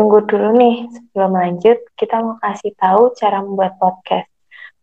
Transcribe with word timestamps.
Tunggu 0.00 0.24
dulu 0.24 0.56
nih, 0.56 0.88
sebelum 0.96 1.36
lanjut, 1.36 1.76
kita 2.00 2.24
mau 2.24 2.40
kasih 2.40 2.72
tahu 2.80 3.12
cara 3.20 3.44
membuat 3.44 3.76
podcast. 3.76 4.32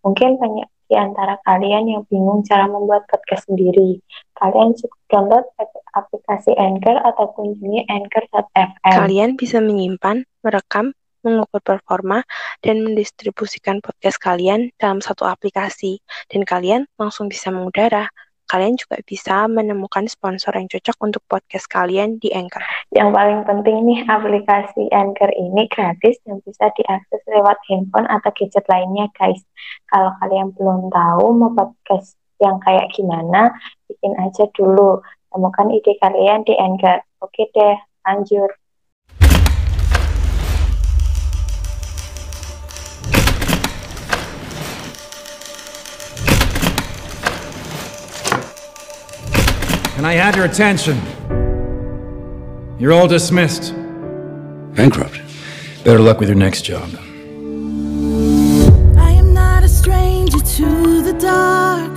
Mungkin 0.05 0.37
banyak 0.37 0.69
di 0.85 0.93
antara 0.93 1.41
kalian 1.41 1.89
yang 1.89 2.05
bingung 2.05 2.45
cara 2.45 2.69
membuat 2.69 3.09
podcast 3.09 3.49
sendiri. 3.49 3.97
Kalian 4.37 4.77
cukup 4.77 5.01
download 5.09 5.45
aplikasi 5.97 6.53
Anchor 6.53 7.01
atau 7.01 7.33
kunjungi 7.33 7.89
anchor.fm. 7.89 8.77
Kalian 8.85 9.41
bisa 9.41 9.57
menyimpan, 9.57 10.21
merekam, 10.45 10.93
mengukur 11.25 11.65
performa, 11.65 12.21
dan 12.61 12.85
mendistribusikan 12.85 13.81
podcast 13.81 14.21
kalian 14.21 14.69
dalam 14.77 15.01
satu 15.01 15.25
aplikasi. 15.25 15.97
Dan 16.29 16.45
kalian 16.45 16.85
langsung 17.01 17.25
bisa 17.25 17.49
mengudara 17.49 18.05
kalian 18.47 18.79
juga 18.79 18.97
bisa 19.03 19.45
menemukan 19.51 20.07
sponsor 20.07 20.55
yang 20.55 20.71
cocok 20.71 20.97
untuk 21.03 21.21
podcast 21.27 21.67
kalian 21.67 22.17
di 22.17 22.31
Anchor. 22.31 22.63
Yang 22.95 23.09
paling 23.13 23.39
penting 23.43 23.77
nih, 23.83 23.99
aplikasi 24.07 24.87
Anchor 24.95 25.31
ini 25.35 25.67
gratis 25.67 26.15
dan 26.23 26.39
bisa 26.47 26.71
diakses 26.79 27.21
lewat 27.27 27.59
handphone 27.67 28.07
atau 28.07 28.31
gadget 28.33 28.65
lainnya, 28.71 29.11
guys. 29.19 29.43
Kalau 29.91 30.15
kalian 30.23 30.55
belum 30.55 30.89
tahu 30.89 31.25
mau 31.35 31.51
podcast 31.51 32.15
yang 32.39 32.57
kayak 32.63 32.87
gimana, 32.95 33.51
bikin 33.91 34.15
aja 34.17 34.47
dulu. 34.55 35.03
Temukan 35.29 35.67
ide 35.69 35.93
kalian 35.99 36.47
di 36.47 36.55
Anchor. 36.55 37.03
Oke 37.19 37.51
deh, 37.51 37.77
lanjut. 38.07 38.51
I 50.07 50.13
had 50.13 50.37
your 50.37 50.45
attention? 50.45 50.97
You're 52.79 52.93
all 52.93 53.09
dismissed. 53.09 53.73
Bankrupt. 54.73 55.19
Better 55.83 55.99
luck 55.99 56.21
with 56.21 56.29
your 56.29 56.37
next 56.37 56.61
job. 56.61 56.89
I 58.97 59.11
am 59.11 59.33
not 59.33 59.65
a 59.65 59.67
stranger 59.67 60.39
to 60.39 61.01
the 61.01 61.11
dark. 61.11 61.91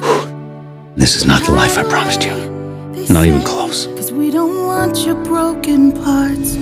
This 0.97 1.15
is 1.15 1.25
not 1.25 1.45
the 1.45 1.53
life 1.53 1.79
I 1.79 1.85
promised 1.85 2.25
you. 2.25 2.35
Not 3.15 3.27
even 3.27 3.43
close. 3.43 3.87
Cause 3.87 4.11
we 4.11 4.33
don't 4.33 4.67
want 4.67 5.07
your 5.07 5.15
broken 5.15 5.93
parts. 5.93 6.57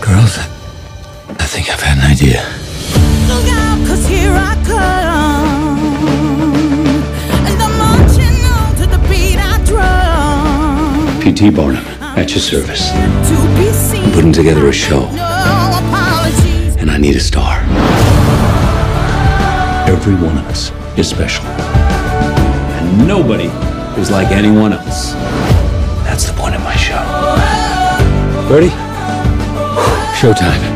Girls, 0.00 0.38
I 1.42 1.46
think 1.48 1.70
I've 1.70 1.82
had 1.82 1.98
an 1.98 2.04
idea. 2.08 2.63
Barnum, 11.50 11.84
at 12.00 12.30
your 12.30 12.40
service. 12.40 12.90
I'm 12.92 14.12
putting 14.12 14.32
together 14.32 14.68
a 14.68 14.72
show. 14.72 15.06
And 16.78 16.90
I 16.90 16.98
need 16.98 17.16
a 17.16 17.20
star. 17.20 17.60
Every 19.88 20.14
one 20.14 20.38
of 20.38 20.44
us 20.46 20.70
is 20.98 21.08
special. 21.08 21.44
And 21.44 23.06
nobody 23.06 23.48
is 24.00 24.10
like 24.10 24.28
anyone 24.28 24.72
else. 24.72 25.12
That's 26.04 26.26
the 26.26 26.32
point 26.34 26.54
of 26.54 26.62
my 26.62 26.76
show. 26.76 27.02
Ready? 28.50 28.68
Showtime. 30.18 30.73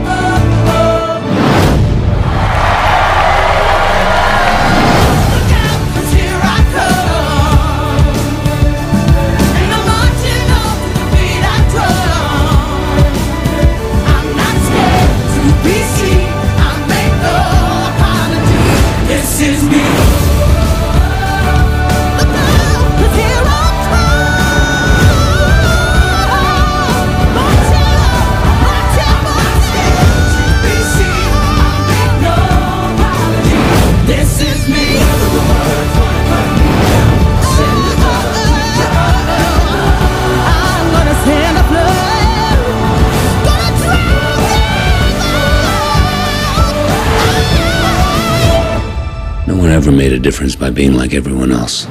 Never 49.89 49.97
made 49.97 50.13
a 50.13 50.19
difference 50.19 50.55
by 50.55 50.69
being 50.69 50.93
like 50.95 51.15
everyone 51.15 51.51
else. 51.51 51.87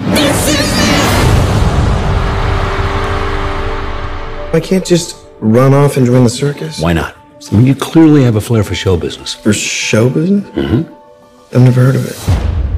I 4.54 4.62
can't 4.64 4.86
just 4.86 5.18
run 5.40 5.74
off 5.74 5.98
and 5.98 6.06
join 6.06 6.24
the 6.24 6.30
circus. 6.30 6.80
Why 6.80 6.94
not? 6.94 7.16
I 7.52 7.56
mean, 7.56 7.66
you 7.66 7.74
clearly 7.74 8.24
have 8.24 8.36
a 8.36 8.42
flair 8.42 8.64
for 8.64 8.76
show 8.76 8.98
business. 8.98 9.34
For 9.34 9.54
show 9.54 10.10
business? 10.10 10.46
Mm-hmm. 10.52 11.56
I've 11.56 11.62
never 11.62 11.82
heard 11.82 11.96
of 11.96 12.06
it. 12.06 12.18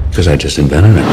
Because 0.08 0.26
I 0.26 0.36
just 0.36 0.58
invented 0.58 0.96
it. 0.96 1.04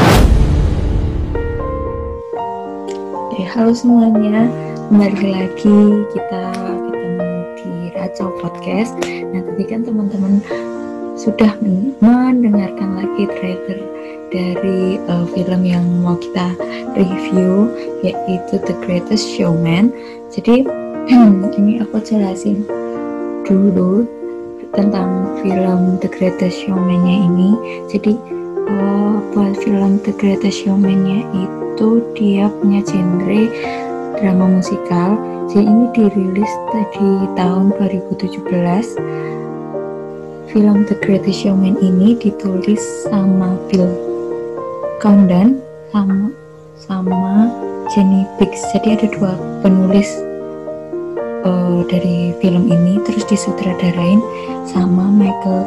Eh, 3.36 3.44
halo 3.44 3.76
semuanya, 3.76 4.48
kembali 4.88 5.36
lagi 5.36 5.76
kita 6.16 6.42
ketemu 6.56 7.28
di 7.60 7.72
Raco 7.92 8.26
Podcast. 8.40 8.96
Nah, 9.04 9.44
tadi 9.44 9.64
kan 9.68 9.84
teman-teman 9.84 10.40
sudah 11.18 11.52
mendengarkan 12.00 13.04
lagi 13.04 13.26
trailer 13.36 13.97
dari 14.28 15.00
uh, 15.08 15.24
film 15.32 15.64
yang 15.64 15.84
mau 16.04 16.16
kita 16.20 16.52
review 16.96 17.72
yaitu 18.04 18.60
The 18.62 18.74
Greatest 18.84 19.24
Showman. 19.36 19.92
Jadi 20.32 20.64
ini 21.58 21.80
aku 21.80 22.00
jelasin 22.04 22.64
dulu 23.48 24.04
tentang 24.76 25.40
film 25.40 25.96
The 26.04 26.10
Greatest 26.12 26.60
Showman-nya 26.64 27.16
ini. 27.28 27.50
Jadi 27.88 28.12
uh, 28.68 29.16
film 29.64 30.00
The 30.04 30.12
Greatest 30.16 30.64
Showman-nya 30.64 31.24
itu 31.32 31.88
dia 32.12 32.52
punya 32.60 32.84
genre 32.84 33.42
drama 34.20 34.60
musikal. 34.60 35.16
Jadi 35.48 35.64
ini 35.64 35.86
dirilis 35.96 36.52
tadi 36.68 37.24
tahun 37.32 37.72
2017 37.80 38.44
film 40.52 40.76
The 40.88 40.96
Greatest 41.04 41.44
Showman 41.44 41.76
ini 41.80 42.16
ditulis 42.16 42.80
sama 43.08 43.56
Bill 43.68 44.07
Condon 44.98 45.62
sama 45.94 46.34
sama 46.74 47.46
Jenny 47.94 48.26
Biggs. 48.34 48.58
Jadi 48.74 48.98
ada 48.98 49.06
dua 49.14 49.32
penulis 49.62 50.10
uh, 51.46 51.86
dari 51.86 52.34
film 52.42 52.66
ini 52.66 52.98
terus 53.06 53.22
disutradarain 53.30 54.18
sama 54.66 55.06
Michael 55.06 55.62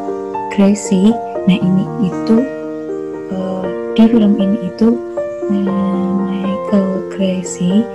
Gracie. 0.51 1.15
Nah 1.47 1.57
ini 1.57 1.87
itu 2.03 2.37
uh, 3.31 3.63
di 3.95 4.03
film 4.03 4.35
ini 4.35 4.67
itu 4.67 4.99
uh, 5.47 6.11
Michael 6.27 7.07
Gracie 7.15 7.87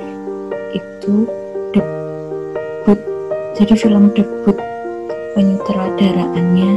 itu 0.73 1.29
debut 1.77 2.99
jadi 3.61 3.77
film 3.77 4.09
debut 4.17 4.57
penyutradaraannya 5.37 6.73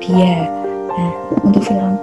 dia. 0.00 0.48
Nah, 0.90 1.12
untuk 1.44 1.60
film 1.64 2.00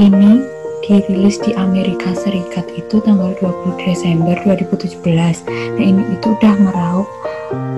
ini 0.00 0.59
dirilis 0.90 1.38
di 1.38 1.54
Amerika 1.54 2.10
Serikat 2.18 2.66
itu 2.74 2.98
tanggal 3.06 3.30
20 3.38 3.78
Desember 3.78 4.34
2017. 4.42 4.98
Nah, 5.46 5.78
ini 5.78 6.02
itu 6.18 6.34
udah 6.34 6.54
meraup 6.58 7.06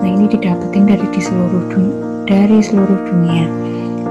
Nah, 0.04 0.10
ini 0.12 0.28
didapetin 0.28 0.92
dari 0.92 1.08
di 1.16 1.24
seluruh 1.24 1.72
dunia, 1.72 1.96
dari 2.28 2.60
seluruh 2.60 3.00
dunia. 3.08 3.48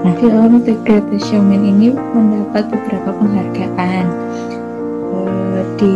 Nah, 0.00 0.16
film 0.16 0.64
The 0.64 0.80
Greatest 0.88 1.28
Showman 1.28 1.60
ini 1.60 1.92
mendapat 1.92 2.72
beberapa 2.72 3.20
penghargaan 3.20 4.08
di 5.76 5.92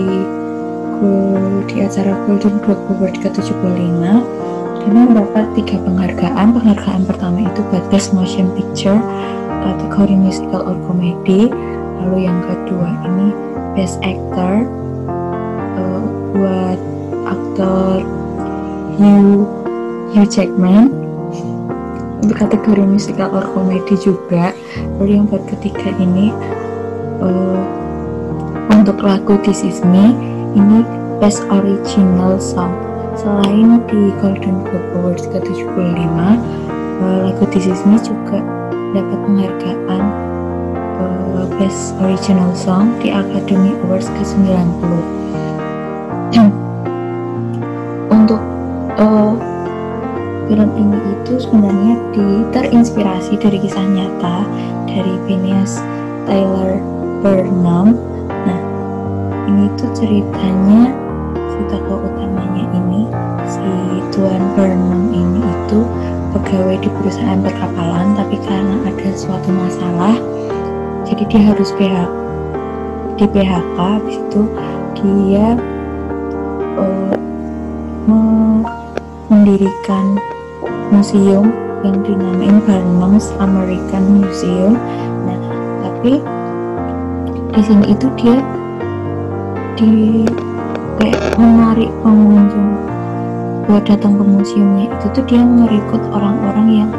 di 1.68 1.84
acara 1.84 2.16
Golden 2.24 2.56
Globe 2.64 2.80
Award 2.96 3.20
ke-75 3.20 3.60
dan 4.84 5.08
mendapat 5.08 5.48
tiga 5.56 5.80
penghargaan. 5.80 6.52
Penghargaan 6.52 7.02
pertama 7.08 7.48
itu 7.48 7.60
Best 7.88 8.12
Motion 8.12 8.52
Picture 8.52 9.00
kategori 9.64 10.14
musical 10.20 10.60
or 10.60 10.76
comedy. 10.84 11.48
Lalu 12.04 12.28
yang 12.28 12.44
kedua 12.44 12.88
ini 13.08 13.28
Best 13.72 13.96
Actor 14.04 14.68
uh, 15.80 16.04
buat 16.36 16.78
aktor 17.24 18.04
Hugh 19.00 19.48
Hugh 20.12 20.28
Jackman. 20.28 20.92
kategori 22.24 22.88
musical 22.88 23.28
or 23.36 23.44
comedy 23.52 24.00
juga 24.00 24.56
lalu 24.96 25.20
yang 25.20 25.28
buat 25.28 25.44
ketiga 25.44 25.92
ini 26.00 26.32
uh, 27.20 27.60
untuk 28.72 29.04
lagu 29.04 29.36
This 29.44 29.60
Is 29.60 29.84
Me 29.84 30.16
ini 30.56 30.88
Best 31.20 31.44
Original 31.52 32.40
Song 32.40 32.93
selain 33.14 33.78
di 33.86 34.10
Golden 34.18 34.66
Globe 34.66 34.88
Awards 34.98 35.26
ke-75 35.30 36.16
uh, 36.18 37.30
lagu 37.30 37.44
This 37.54 37.70
Is 37.70 37.82
Me 37.86 37.98
juga 38.02 38.42
dapat 38.94 39.18
penghargaan 39.22 40.02
uh, 40.98 41.42
Best 41.58 41.94
Original 42.02 42.50
Song 42.58 42.98
di 42.98 43.14
Academy 43.14 43.74
Awards 43.86 44.10
ke-90. 44.10 44.82
Untuk 48.14 48.42
uh, 48.98 49.34
film 50.50 50.70
ini 50.76 50.98
itu 51.18 51.40
sebenarnya 51.40 51.94
di, 52.12 52.26
terinspirasi 52.50 53.38
dari 53.38 53.58
kisah 53.62 53.86
nyata 53.86 54.44
dari 54.90 55.14
Phineas 55.24 55.80
Taylor 56.26 56.82
Burnham. 57.22 57.96
Nah 58.28 58.60
ini 59.48 59.70
tuh 59.78 59.88
ceritanya 59.96 60.92
si 61.54 61.60
tokoh 61.70 62.03
pegawai 66.54 66.86
di 66.86 66.90
perusahaan 67.02 67.42
perkapalan 67.42 68.14
tapi 68.14 68.38
karena 68.46 68.78
ada 68.86 69.10
suatu 69.18 69.50
masalah 69.50 70.14
jadi 71.02 71.22
dia 71.26 71.42
harus 71.50 71.74
PHK 71.74 72.14
di 73.18 73.26
PHK 73.26 73.74
habis 73.74 74.16
itu 74.22 74.42
dia 74.94 75.58
uh, 76.78 77.10
mendirikan 79.26 80.14
museum 80.94 81.50
yang 81.82 81.98
dinamain 82.06 82.62
Barnum's 82.62 83.34
American 83.42 84.22
Museum. 84.22 84.78
Nah, 85.26 85.38
tapi 85.82 86.22
di 87.50 87.62
sini 87.66 87.98
itu 87.98 88.06
dia 88.14 88.38
di 89.74 90.22
kayak 91.02 91.34
menarik 91.34 91.90
pengunjung 92.06 92.93
buat 93.64 93.84
datang 93.88 94.20
ke 94.20 94.24
museumnya 94.24 94.92
itu 94.92 95.06
tuh 95.16 95.24
dia 95.24 95.40
merekrut 95.40 96.04
orang-orang 96.12 96.84
yang 96.84 96.90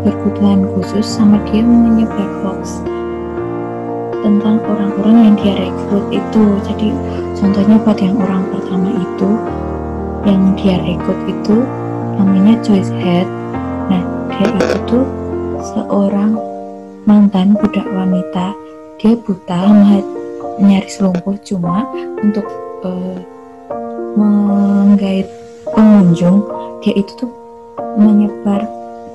berkebutuhan 0.00 0.64
khusus 0.76 1.04
sama 1.04 1.36
dia 1.48 1.60
menyebar 1.60 2.28
hoax 2.40 2.80
tentang 4.20 4.60
orang-orang 4.64 5.16
yang 5.28 5.34
dia 5.40 5.54
rekrut 5.56 6.06
itu. 6.12 6.44
Jadi 6.64 6.88
contohnya 7.36 7.76
buat 7.80 7.98
yang 8.00 8.16
orang 8.16 8.44
pertama 8.52 8.88
itu 8.96 9.30
yang 10.28 10.42
dia 10.56 10.76
rekrut 10.80 11.20
itu 11.28 11.56
namanya 12.16 12.54
Joyce 12.64 12.92
Head. 13.00 13.28
Nah 13.88 14.02
dia 14.32 14.48
itu 14.48 14.76
tuh 14.88 15.04
seorang 15.76 16.36
mantan 17.04 17.56
budak 17.56 17.84
wanita. 17.88 18.56
Dia 19.00 19.16
buta 19.16 19.60
nyaris 20.60 21.00
lumpuh 21.00 21.40
cuma 21.40 21.88
untuk 22.20 22.44
uh, 22.84 23.16
menggait 24.12 25.39
pengunjung 25.74 26.44
dia 26.80 26.94
itu 26.96 27.12
tuh 27.18 27.30
menyebar 27.98 28.64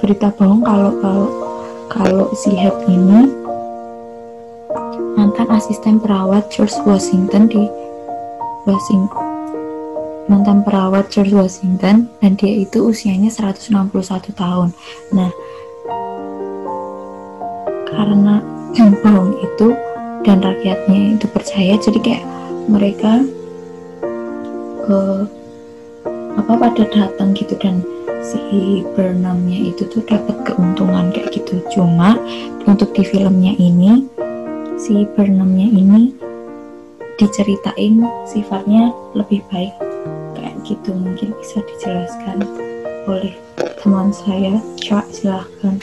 berita 0.01 0.29
bohong 0.35 0.61
kalau 0.63 0.91
kalau 0.99 1.27
kalau 1.89 2.25
si 2.35 2.51
Head 2.53 2.75
ini 2.89 3.29
mantan 5.15 5.47
asisten 5.49 5.97
perawat 5.97 6.47
George 6.51 6.75
Washington 6.83 7.47
di 7.47 7.63
Washington 8.67 9.25
mantan 10.25 10.65
perawat 10.65 11.13
George 11.13 11.37
Washington 11.37 12.09
dan 12.17 12.31
dia 12.33 12.65
itu 12.65 12.81
usianya 12.81 13.29
161 13.29 14.33
tahun. 14.33 14.73
Nah, 15.13 15.29
karena 17.85 18.41
bohong 19.05 19.37
itu 19.37 19.67
dan 20.25 20.41
rakyatnya 20.41 21.15
itu 21.15 21.25
percaya 21.29 21.77
jadi 21.77 21.99
kayak 22.01 22.25
mereka 22.65 23.21
ke 24.85 25.01
apa 26.35 26.53
pada 26.55 26.83
datang 26.91 27.31
gitu 27.33 27.55
dan 27.57 27.81
si 28.19 28.83
Burnhamnya 28.95 29.71
itu 29.71 29.87
tuh 29.87 30.03
dapat 30.05 30.35
keuntungan 30.47 31.11
kayak 31.15 31.31
gitu. 31.35 31.61
Cuma 31.71 32.19
untuk 32.67 32.91
di 32.95 33.03
filmnya 33.07 33.55
ini 33.55 34.05
si 34.75 35.07
Burnhamnya 35.15 35.67
ini 35.71 36.11
diceritain 37.15 38.03
sifatnya 38.27 38.91
lebih 39.15 39.39
baik 39.51 39.73
gitu. 40.65 40.91
Mungkin 40.91 41.31
bisa 41.39 41.61
dijelaskan 41.61 42.41
oleh 43.05 43.37
teman 43.79 44.09
saya. 44.11 44.57
Cak 44.81 45.05
silahkan. 45.13 45.77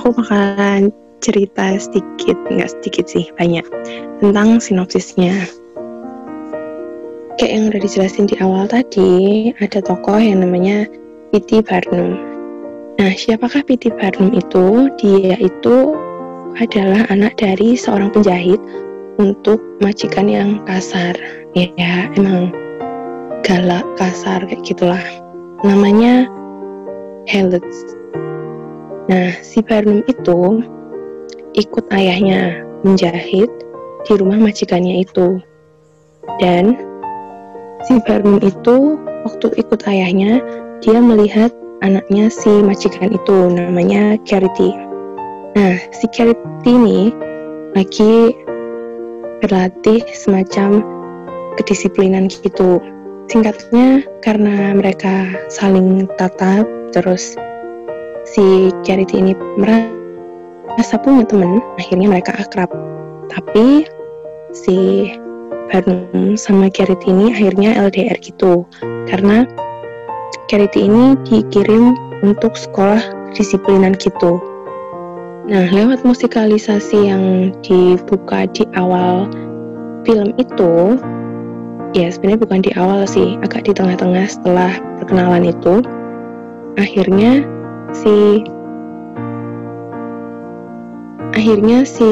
Aku 0.00 0.16
bakalan 0.16 0.90
cerita 1.20 1.76
sedikit 1.76 2.36
nggak 2.48 2.70
sedikit 2.80 3.06
sih 3.08 3.24
banyak 3.36 3.64
tentang 4.20 4.60
sinopsisnya 4.60 5.48
kayak 7.36 7.52
yang 7.52 7.64
udah 7.68 7.80
dijelasin 7.80 8.26
di 8.28 8.36
awal 8.40 8.64
tadi 8.68 9.52
ada 9.60 9.78
tokoh 9.80 10.18
yang 10.20 10.44
namanya 10.44 10.88
P.T. 11.32 11.64
Barnum 11.68 12.16
nah 12.96 13.12
siapakah 13.12 13.64
P.T. 13.64 13.92
Barnum 13.96 14.32
itu 14.32 14.90
dia 14.96 15.36
itu 15.40 15.96
adalah 16.56 17.04
anak 17.12 17.36
dari 17.36 17.76
seorang 17.76 18.08
penjahit 18.08 18.60
untuk 19.16 19.60
majikan 19.80 20.28
yang 20.28 20.60
kasar 20.64 21.16
ya, 21.56 21.68
ya 21.76 22.08
emang 22.16 22.52
galak, 23.46 23.84
kasar 23.96 24.44
kayak 24.44 24.64
gitulah. 24.66 25.02
Namanya 25.64 26.28
Helet. 27.26 27.64
Nah, 29.06 29.34
si 29.42 29.62
Barnum 29.62 30.02
itu 30.06 30.62
ikut 31.58 31.84
ayahnya 31.90 32.62
menjahit 32.82 33.50
di 34.06 34.12
rumah 34.14 34.38
majikannya 34.38 35.02
itu. 35.02 35.42
Dan 36.42 36.74
si 37.86 38.02
Barnum 38.04 38.42
itu 38.42 38.98
waktu 39.24 39.46
ikut 39.56 39.80
ayahnya, 39.86 40.42
dia 40.82 40.98
melihat 40.98 41.54
anaknya 41.80 42.28
si 42.28 42.50
majikan 42.62 43.14
itu 43.14 43.36
namanya 43.50 44.18
Charity. 44.26 44.74
Nah, 45.56 45.78
si 45.94 46.04
Charity 46.12 46.70
ini 46.70 47.14
lagi 47.72 48.34
berlatih 49.40 50.02
semacam 50.12 50.82
kedisiplinan 51.56 52.28
gitu 52.28 52.82
Singkatnya, 53.26 54.06
karena 54.22 54.70
mereka 54.70 55.34
saling 55.50 56.06
tatap, 56.14 56.62
terus 56.94 57.34
si 58.22 58.70
Charity 58.86 59.18
ini 59.18 59.32
merasa 59.58 60.94
punya 61.02 61.26
temen, 61.26 61.58
akhirnya 61.74 62.06
mereka 62.06 62.38
akrab. 62.38 62.70
Tapi 63.26 63.82
si 64.54 65.10
Barnum 65.70 66.38
sama 66.38 66.70
Charity 66.70 67.10
ini 67.10 67.34
akhirnya 67.34 67.74
LDR 67.76 68.18
gitu, 68.22 68.66
karena 69.10 69.46
Charity 70.46 70.86
ini 70.86 71.18
dikirim 71.26 71.98
untuk 72.22 72.54
sekolah 72.54 73.02
disiplinan 73.34 73.98
gitu. 73.98 74.38
Nah, 75.46 75.66
lewat 75.70 76.02
musikalisasi 76.02 77.06
yang 77.06 77.54
dibuka 77.62 78.50
di 78.50 78.66
awal 78.74 79.30
film 80.02 80.34
itu, 80.38 80.98
ya 81.94 82.10
sebenarnya 82.10 82.40
bukan 82.42 82.60
di 82.66 82.70
awal 82.74 83.06
sih 83.06 83.38
agak 83.42 83.66
di 83.66 83.72
tengah-tengah 83.74 84.26
setelah 84.26 84.72
perkenalan 84.98 85.48
itu 85.48 85.80
akhirnya 86.76 87.46
si 87.96 88.44
akhirnya 91.32 91.86
si 91.88 92.10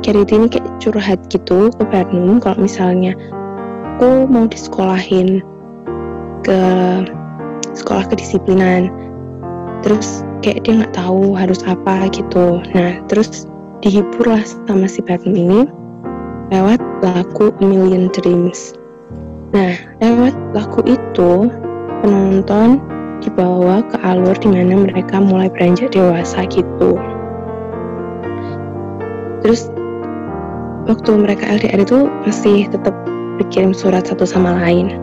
Charity 0.00 0.32
ini 0.36 0.48
kayak 0.48 0.68
curhat 0.80 1.20
gitu 1.28 1.68
ke 1.70 1.82
Barnum 1.88 2.40
kalau 2.40 2.56
misalnya 2.60 3.12
aku 3.96 4.24
mau 4.28 4.48
disekolahin 4.48 5.44
ke 6.44 6.60
sekolah 7.76 8.08
kedisiplinan 8.08 8.88
terus 9.84 10.24
kayak 10.40 10.64
dia 10.64 10.80
nggak 10.80 10.96
tahu 10.96 11.36
harus 11.36 11.60
apa 11.68 12.08
gitu 12.12 12.64
nah 12.72 12.96
terus 13.12 13.44
dihiburlah 13.84 14.40
sama 14.68 14.88
si 14.88 15.04
Barnum 15.04 15.36
ini 15.36 15.60
lewat 16.50 16.82
lagu 17.00 17.54
A 17.54 17.64
Million 17.64 18.10
Dreams. 18.10 18.74
Nah, 19.54 19.74
lewat 20.02 20.34
lagu 20.52 20.82
itu 20.84 21.50
penonton 22.02 22.82
dibawa 23.22 23.82
ke 23.86 23.96
alur 24.02 24.34
di 24.38 24.50
mana 24.50 24.86
mereka 24.90 25.22
mulai 25.22 25.46
beranjak 25.50 25.94
dewasa 25.94 26.46
gitu. 26.50 26.98
Terus 29.40 29.70
waktu 30.90 31.10
mereka 31.14 31.46
LDR 31.46 31.86
itu 31.86 32.10
masih 32.26 32.66
tetap 32.66 32.92
berkirim 33.38 33.70
surat 33.70 34.10
satu 34.10 34.26
sama 34.26 34.58
lain. 34.66 34.98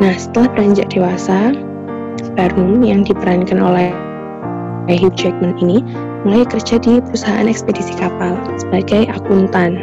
Nah, 0.00 0.14
setelah 0.16 0.48
beranjak 0.56 0.88
dewasa, 0.88 1.52
Barnum 2.34 2.82
yang 2.82 3.04
diperankan 3.04 3.60
oleh 3.60 3.92
Hugh 4.88 5.12
Jackman 5.14 5.54
ini 5.60 5.84
mulai 6.24 6.48
kerja 6.48 6.80
di 6.80 6.98
perusahaan 7.04 7.46
ekspedisi 7.46 7.94
kapal 8.00 8.40
sebagai 8.56 9.06
akuntan 9.12 9.78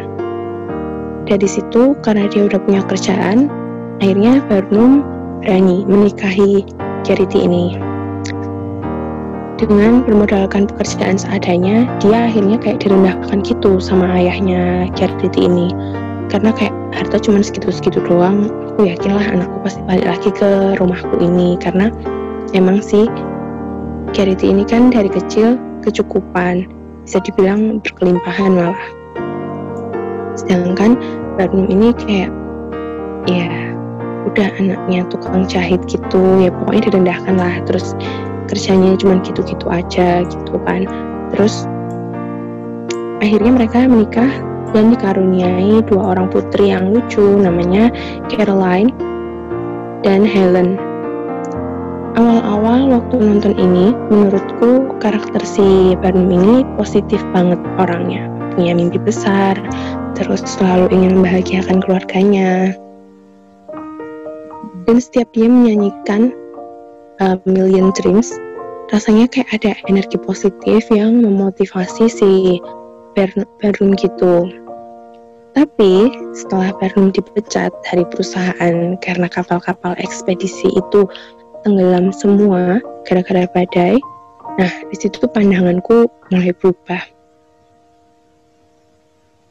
dari 1.29 1.47
situ 1.47 1.93
karena 2.01 2.25
dia 2.27 2.49
udah 2.49 2.59
punya 2.63 2.81
kerjaan 2.89 3.47
akhirnya 4.01 4.41
Barnum 4.49 5.05
berani 5.45 5.85
menikahi 5.85 6.65
Charity 7.05 7.45
ini 7.45 7.77
dengan 9.55 10.03
bermodalkan 10.03 10.67
pekerjaan 10.67 11.15
seadanya, 11.15 11.87
dia 12.03 12.27
akhirnya 12.27 12.59
kayak 12.59 12.83
direndahkan 12.83 13.39
gitu 13.47 13.79
sama 13.79 14.03
ayahnya 14.19 14.91
Charity 14.99 15.47
ini. 15.47 15.71
Karena 16.27 16.51
kayak 16.51 16.75
harta 16.91 17.21
cuma 17.23 17.39
segitu-segitu 17.39 18.03
doang, 18.03 18.51
aku 18.75 18.91
yakinlah 18.91 19.23
anakku 19.23 19.57
pasti 19.63 19.81
balik 19.87 20.07
lagi 20.07 20.29
ke 20.35 20.49
rumahku 20.75 21.15
ini. 21.23 21.55
Karena 21.55 21.87
emang 22.51 22.83
sih 22.83 23.07
Charity 24.11 24.51
ini 24.51 24.67
kan 24.67 24.91
dari 24.91 25.07
kecil 25.07 25.55
kecukupan, 25.87 26.67
bisa 27.07 27.23
dibilang 27.23 27.79
berkelimpahan 27.79 28.51
malah. 28.51 28.85
Sedangkan 30.35 30.99
Barnum 31.35 31.67
ini 31.67 31.91
kayak 31.95 32.31
ya 33.27 33.47
udah 34.25 34.49
anaknya 34.59 35.03
tukang 35.11 35.45
jahit 35.45 35.79
gitu 35.87 36.19
ya 36.41 36.49
pokoknya 36.49 36.91
direndahkan 36.91 37.35
lah 37.37 37.55
terus 37.67 37.93
kerjanya 38.47 38.97
cuma 38.97 39.21
gitu-gitu 39.21 39.65
aja 39.69 40.23
gitu 40.25 40.55
kan. 40.65 40.85
Terus 41.33 41.65
akhirnya 43.19 43.51
mereka 43.57 43.85
menikah 43.89 44.31
dan 44.75 44.91
dikaruniai 44.91 45.79
dua 45.87 46.13
orang 46.17 46.27
putri 46.27 46.75
yang 46.75 46.91
lucu 46.91 47.23
namanya 47.39 47.89
Caroline 48.27 48.91
dan 50.03 50.27
Helen. 50.27 50.75
Awal-awal 52.15 52.95
waktu 52.95 53.15
nonton 53.19 53.53
ini 53.59 53.91
menurutku 54.07 54.95
karakter 55.03 55.43
si 55.43 55.99
Barnum 55.99 56.31
ini 56.31 56.63
positif 56.79 57.19
banget 57.35 57.59
orangnya. 57.75 58.31
Punya 58.55 58.71
mimpi 58.71 58.95
besar 58.99 59.59
terus 60.15 60.39
selalu 60.47 60.87
ingin 60.95 61.19
membahagiakan 61.19 61.83
keluarganya. 61.83 62.71
Dan 64.87 65.01
setiap 65.01 65.27
dia 65.35 65.49
menyanyikan 65.51 66.31
uh, 67.21 67.37
Million 67.47 67.93
Dreams 67.95 68.31
rasanya 68.93 69.25
kayak 69.29 69.49
ada 69.55 69.71
energi 69.89 70.17
positif 70.21 70.87
yang 70.93 71.21
memotivasi 71.21 72.05
si 72.09 72.61
Bernum 73.61 73.97
gitu 73.97 74.49
tapi 75.55 76.11
setelah 76.35 76.75
Bernum 76.83 77.15
dipecat 77.15 77.71
dari 77.87 78.03
perusahaan 78.11 78.99
karena 78.99 79.27
kapal-kapal 79.31 79.95
ekspedisi 80.03 80.67
itu 80.67 81.07
tenggelam 81.63 82.11
semua 82.11 82.83
gara-gara 83.07 83.47
badai, 83.55 83.95
nah 84.59 84.71
di 84.91 84.95
situ 84.99 85.23
pandanganku 85.31 86.11
mulai 86.29 86.51
berubah. 86.59 86.99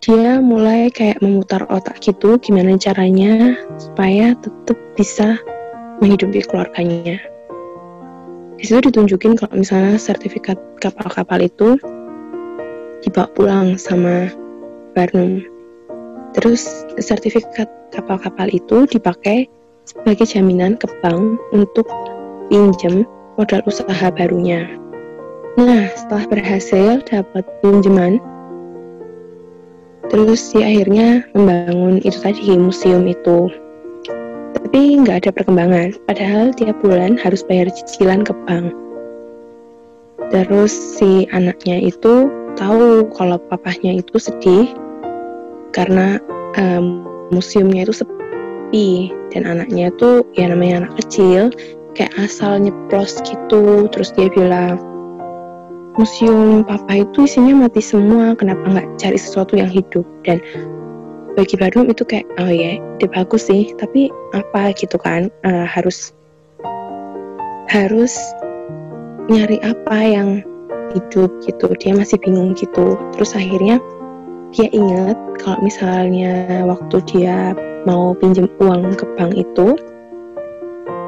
Dia 0.04 0.44
mulai 0.44 0.92
kayak 0.92 1.24
memutar 1.24 1.64
otak 1.72 2.04
gitu 2.04 2.36
gimana 2.36 2.76
caranya 2.76 3.56
supaya 3.80 4.36
tetap 4.36 4.76
bisa 5.00 5.40
menghidupi 6.04 6.44
keluarganya. 6.44 7.16
Di 8.64 8.72
ditunjukin 8.80 9.36
kalau 9.36 9.60
misalnya 9.60 10.00
sertifikat 10.00 10.56
kapal-kapal 10.80 11.36
itu 11.36 11.76
dibawa 13.04 13.28
pulang 13.36 13.76
sama 13.76 14.32
Barnum. 14.96 15.44
Terus 16.32 16.88
sertifikat 16.96 17.68
kapal-kapal 17.92 18.48
itu 18.48 18.88
dipakai 18.88 19.52
sebagai 19.84 20.24
jaminan 20.24 20.80
ke 20.80 20.88
bank 21.04 21.36
untuk 21.52 21.84
pinjam 22.48 23.04
modal 23.36 23.60
usaha 23.68 24.08
barunya. 24.08 24.64
Nah, 25.60 25.84
setelah 25.92 26.24
berhasil 26.32 27.04
dapat 27.04 27.44
pinjaman, 27.60 28.16
terus 30.08 30.56
dia 30.56 30.72
akhirnya 30.72 31.20
membangun 31.36 32.00
itu 32.00 32.16
tadi 32.16 32.56
museum 32.56 33.04
itu 33.04 33.52
tapi 34.54 35.02
nggak 35.02 35.26
ada 35.26 35.30
perkembangan. 35.34 35.98
Padahal 36.06 36.54
tiap 36.54 36.78
bulan 36.80 37.18
harus 37.18 37.42
bayar 37.46 37.68
cicilan 37.70 38.22
ke 38.22 38.32
bank. 38.46 38.70
Terus 40.30 40.72
si 40.72 41.26
anaknya 41.34 41.90
itu 41.90 42.30
tahu 42.54 43.10
kalau 43.18 43.38
papahnya 43.50 43.98
itu 44.00 44.16
sedih 44.18 44.70
karena 45.74 46.22
um, 46.58 47.02
museumnya 47.34 47.86
itu 47.86 47.94
sepi 47.94 49.10
dan 49.34 49.42
anaknya 49.44 49.90
itu 49.90 50.22
ya 50.38 50.50
namanya 50.50 50.86
anak 50.86 50.92
kecil 51.02 51.50
kayak 51.98 52.14
asal 52.18 52.58
nyeplos 52.58 53.18
gitu 53.26 53.90
terus 53.90 54.14
dia 54.14 54.30
bilang 54.30 54.78
museum 55.98 56.66
papa 56.66 57.06
itu 57.06 57.26
isinya 57.26 57.66
mati 57.66 57.82
semua 57.82 58.34
kenapa 58.34 58.62
nggak 58.66 58.88
cari 58.98 59.18
sesuatu 59.18 59.54
yang 59.54 59.70
hidup 59.70 60.06
dan 60.26 60.42
bagi 61.34 61.58
Badum 61.58 61.90
itu 61.90 62.06
kayak 62.06 62.26
oh 62.38 62.50
ya 62.50 62.78
ide 62.78 63.06
bagus 63.10 63.50
sih 63.50 63.74
tapi 63.78 64.10
apa 64.34 64.70
gitu 64.78 64.94
kan 65.02 65.30
uh, 65.42 65.66
harus 65.66 66.14
harus 67.66 68.14
nyari 69.26 69.58
apa 69.66 69.96
yang 69.98 70.44
hidup 70.94 71.30
gitu. 71.42 71.66
Dia 71.82 71.98
masih 71.98 72.22
bingung 72.22 72.54
gitu. 72.54 72.94
Terus 73.18 73.34
akhirnya 73.34 73.82
dia 74.54 74.70
ingat 74.70 75.18
kalau 75.42 75.58
misalnya 75.66 76.62
waktu 76.70 77.02
dia 77.10 77.52
mau 77.84 78.14
pinjam 78.14 78.46
uang 78.62 78.94
ke 78.94 79.04
bank 79.18 79.34
itu 79.34 79.74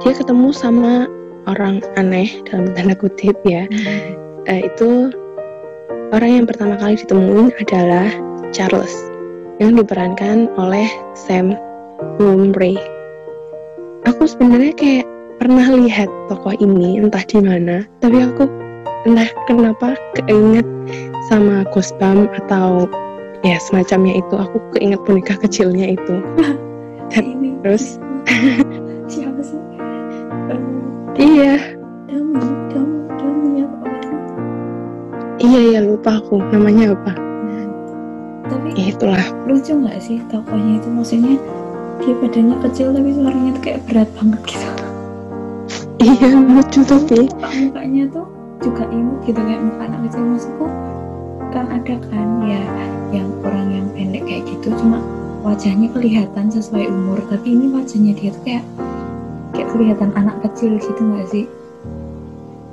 dia 0.02 0.12
ketemu 0.12 0.50
sama 0.50 1.06
orang 1.46 1.78
aneh 1.94 2.42
dalam 2.50 2.74
tanda 2.74 2.98
kutip 2.98 3.38
ya. 3.46 3.70
Hmm. 3.70 4.18
uh, 4.50 4.60
itu 4.66 5.14
orang 6.10 6.42
yang 6.42 6.46
pertama 6.50 6.74
kali 6.82 6.98
ditemuin 6.98 7.54
adalah 7.62 8.10
Charles 8.50 9.15
yang 9.56 9.76
diperankan 9.76 10.52
oleh 10.60 10.86
Sam 11.16 11.56
Humphrey. 12.20 12.76
Aku 14.04 14.28
sebenarnya 14.28 14.74
kayak 14.76 15.06
pernah 15.40 15.66
lihat 15.72 16.08
tokoh 16.28 16.54
ini 16.60 17.00
entah 17.00 17.24
di 17.24 17.40
mana, 17.40 17.88
tapi 18.04 18.22
aku 18.22 18.46
entah 19.08 19.28
kenapa 19.48 19.96
keinget 20.14 20.66
sama 21.32 21.64
Ghostbump 21.72 22.30
atau 22.44 22.86
ya 23.42 23.56
semacamnya 23.58 24.20
itu. 24.20 24.34
Aku 24.36 24.60
keinget 24.76 25.00
boneka 25.08 25.34
kecilnya 25.40 25.96
itu. 25.96 26.14
Dan 27.10 27.24
ini, 27.24 27.48
terus 27.64 27.96
siapa 29.10 29.40
sih? 29.40 29.58
Um, 30.52 30.62
iya. 31.16 31.74
Dami, 32.06 32.44
Dami, 32.70 32.98
Dami 33.18 33.50
apa 33.62 33.86
Iya 35.42 35.60
ya 35.78 35.80
lupa 35.84 36.18
aku 36.18 36.42
namanya 36.50 36.96
apa 36.96 37.25
tapi 38.46 38.68
itulah. 38.78 39.26
lucu 39.46 39.72
nggak 39.74 39.98
sih 40.02 40.18
tokohnya 40.30 40.78
itu? 40.78 40.88
Maksudnya 40.90 41.36
dia 42.02 42.14
badannya 42.20 42.56
kecil 42.68 42.86
tapi 42.92 43.10
suaranya 43.16 43.50
tuh 43.56 43.62
kayak 43.62 43.80
berat 43.88 44.08
banget 44.14 44.40
gitu. 44.46 44.68
Iya 45.96 46.28
lucu 46.36 46.80
tapi. 46.84 47.18
Muka 47.32 47.50
mukanya 47.50 48.04
tuh 48.12 48.26
juga 48.60 48.84
imut 48.92 49.18
gitu 49.24 49.40
kayak 49.40 49.62
muka 49.64 49.82
anak 49.88 50.00
kecil. 50.06 50.22
Maksudku 50.28 50.66
kan 51.56 51.64
ada 51.72 51.94
kan 52.12 52.28
ya 52.44 52.62
yang 53.16 53.28
orang 53.40 53.66
yang 53.72 53.86
pendek 53.96 54.22
kayak 54.28 54.44
gitu 54.44 54.68
cuma 54.76 55.00
wajahnya 55.40 55.88
kelihatan 55.96 56.46
sesuai 56.52 56.86
umur. 56.92 57.18
Tapi 57.32 57.48
ini 57.56 57.72
wajahnya 57.72 58.12
dia 58.12 58.30
tuh 58.36 58.42
kayak 58.44 58.64
kayak 59.56 59.68
kelihatan 59.72 60.10
anak 60.14 60.36
kecil 60.44 60.76
gitu 60.76 61.00
nggak 61.00 61.26
sih? 61.32 61.44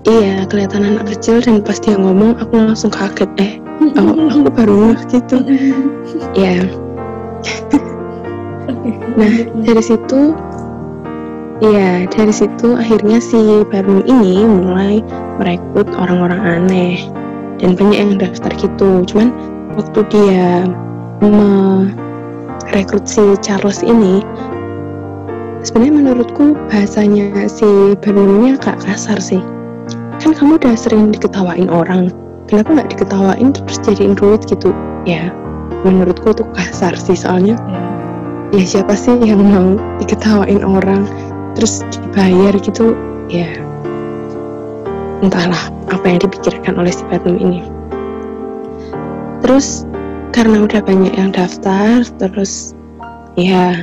Iya 0.04 0.44
kelihatan 0.52 0.84
anak 0.84 1.16
kecil 1.16 1.40
dan 1.40 1.64
pas 1.64 1.80
dia 1.80 1.96
ngomong 1.96 2.36
aku 2.44 2.60
langsung 2.60 2.92
kaget. 2.92 3.32
Eh 3.40 3.63
oh, 3.92 4.30
aku 4.32 4.50
baru 4.54 4.76
ngeh 4.94 5.02
gitu 5.12 5.38
ya 6.44 6.56
nah 9.14 9.34
dari 9.62 9.84
situ 9.84 10.34
ya 11.62 12.04
dari 12.12 12.34
situ 12.34 12.76
akhirnya 12.76 13.24
si 13.24 13.64
Barnum 13.72 14.04
ini 14.04 14.44
mulai 14.44 15.00
merekrut 15.40 15.88
orang-orang 15.96 16.42
aneh 16.42 16.98
dan 17.64 17.80
banyak 17.80 17.98
yang 17.98 18.14
daftar 18.20 18.52
gitu. 18.60 19.08
Cuman 19.08 19.32
waktu 19.80 20.00
dia 20.12 20.68
merekrut 21.24 23.08
si 23.08 23.24
Charles 23.40 23.80
ini 23.80 24.20
sebenarnya 25.64 25.94
menurutku 26.04 26.60
bahasanya 26.68 27.48
si 27.48 27.96
Barnum 28.04 28.44
ini 28.44 28.60
agak 28.60 28.84
kasar 28.84 29.24
sih. 29.24 29.40
Kan 30.20 30.36
kamu 30.36 30.60
udah 30.60 30.76
sering 30.76 31.16
diketawain 31.16 31.72
orang 31.72 32.12
kenapa 32.54 32.70
nggak 32.70 32.90
diketawain 32.94 33.50
terus 33.50 33.82
jadiin 33.82 34.14
duit 34.14 34.46
gitu. 34.46 34.70
Ya 35.10 35.34
menurutku 35.82 36.38
tuh 36.38 36.46
kasar 36.54 36.94
sih 36.94 37.18
soalnya 37.18 37.58
ya. 38.54 38.62
siapa 38.62 38.94
sih 38.94 39.18
yang 39.26 39.42
mau 39.42 39.74
diketawain 39.98 40.62
orang 40.62 41.10
terus 41.58 41.82
dibayar 41.90 42.54
gitu 42.62 42.94
ya. 43.26 43.50
Entahlah 45.26 45.74
apa 45.90 46.06
yang 46.06 46.22
dipikirkan 46.22 46.78
oleh 46.78 46.94
si 46.94 47.02
Barnum 47.10 47.42
ini. 47.42 47.66
Terus 49.42 49.90
karena 50.30 50.62
udah 50.62 50.86
banyak 50.86 51.18
yang 51.18 51.34
daftar 51.34 52.06
terus 52.22 52.78
ya 53.34 53.82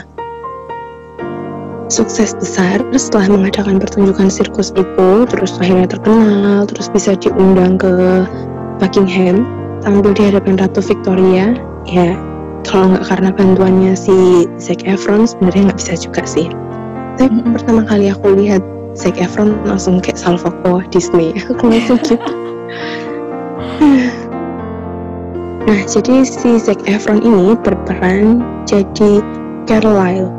sukses 1.90 2.38
besar 2.38 2.78
setelah 2.94 3.34
mengadakan 3.34 3.82
pertunjukan 3.82 4.30
sirkus 4.30 4.70
itu 4.78 5.10
terus 5.26 5.58
akhirnya 5.58 5.90
terkenal 5.90 6.62
terus 6.70 6.86
bisa 6.86 7.18
diundang 7.18 7.74
ke 7.74 8.24
Buckingham 8.80 9.44
tampil 9.84 10.16
di 10.16 10.32
hadapan 10.32 10.56
Ratu 10.56 10.80
Victoria 10.80 11.54
ya 11.84 12.16
kalau 12.64 12.92
nggak 12.96 13.04
karena 13.08 13.30
bantuannya 13.32 13.92
si 13.96 14.48
Zac 14.56 14.84
Efron 14.84 15.24
sebenarnya 15.28 15.70
nggak 15.70 15.80
bisa 15.80 15.94
juga 16.00 16.22
sih. 16.24 16.48
Tapi 17.20 17.28
mm 17.28 17.40
-hmm. 17.44 17.52
pertama 17.56 17.84
kali 17.84 18.08
aku 18.08 18.34
lihat 18.36 18.64
Zac 18.96 19.20
Efron 19.20 19.60
langsung 19.68 20.00
kayak 20.00 20.16
salvo 20.16 20.50
oh 20.64 20.80
Disney. 20.88 21.36
Aku 21.52 21.68
langsung 21.68 22.00
gitu 22.02 22.18
nah 25.68 25.80
jadi 25.86 26.24
si 26.26 26.56
Zac 26.58 26.82
Efron 26.88 27.20
ini 27.22 27.54
berperan 27.62 28.42
jadi 28.64 29.20
Carlisle 29.68 30.32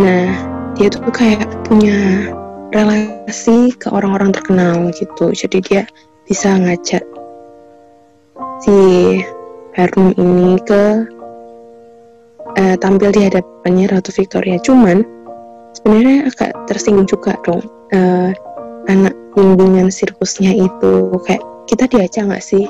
nah 0.00 0.32
dia 0.76 0.92
tuh 0.92 1.08
kayak 1.08 1.48
punya 1.64 2.28
relasi 2.76 3.72
ke 3.72 3.88
orang-orang 3.88 4.36
terkenal 4.36 4.92
gitu. 4.92 5.32
Jadi 5.32 5.58
dia 5.64 5.82
bisa 6.28 6.52
ngajak 6.52 7.02
si 8.62 8.76
Barnum 9.76 10.12
ini 10.16 10.56
ke 10.64 11.04
uh, 12.56 12.76
tampil 12.80 13.12
di 13.12 13.28
hadapannya 13.28 13.92
Ratu 13.92 14.10
Victoria. 14.16 14.56
Cuman 14.60 15.04
sebenarnya 15.76 16.32
agak 16.32 16.50
tersinggung 16.70 17.08
juga 17.08 17.36
dong 17.44 17.64
uh, 17.92 18.32
anak 18.88 19.12
bimbingan 19.36 19.92
sirkusnya 19.92 20.56
itu 20.56 20.92
kayak 21.28 21.44
kita 21.68 21.84
diajak 21.90 22.24
nggak 22.32 22.44
sih? 22.44 22.64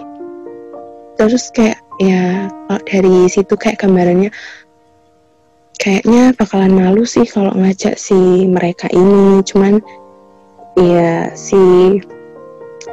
Terus 1.17 1.49
kayak 1.55 1.79
ya 2.03 2.51
kalau 2.69 2.83
dari 2.85 3.17
situ 3.31 3.55
kayak 3.57 3.81
gambarannya 3.81 4.29
kayaknya 5.81 6.35
bakalan 6.37 6.73
malu 6.75 7.07
sih 7.07 7.25
kalau 7.25 7.53
ngajak 7.55 7.97
si 7.97 8.49
mereka 8.49 8.91
ini 8.93 9.41
cuman 9.45 9.81
ya 10.77 11.33
si 11.33 11.57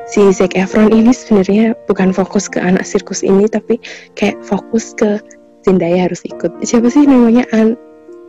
si 0.10 0.30
Zac 0.34 0.54
Efron 0.58 0.92
ini 0.92 1.14
sebenarnya 1.14 1.78
bukan 1.88 2.12
fokus 2.12 2.50
ke 2.50 2.60
anak 2.60 2.84
sirkus 2.84 3.22
ini 3.24 3.46
tapi 3.48 3.78
kayak 4.18 4.38
fokus 4.44 4.94
ke 4.98 5.18
Zendaya 5.64 6.12
harus 6.12 6.20
ikut. 6.28 6.52
Siapa 6.68 6.92
sih 6.92 7.08
namanya? 7.08 7.48
An 7.56 7.80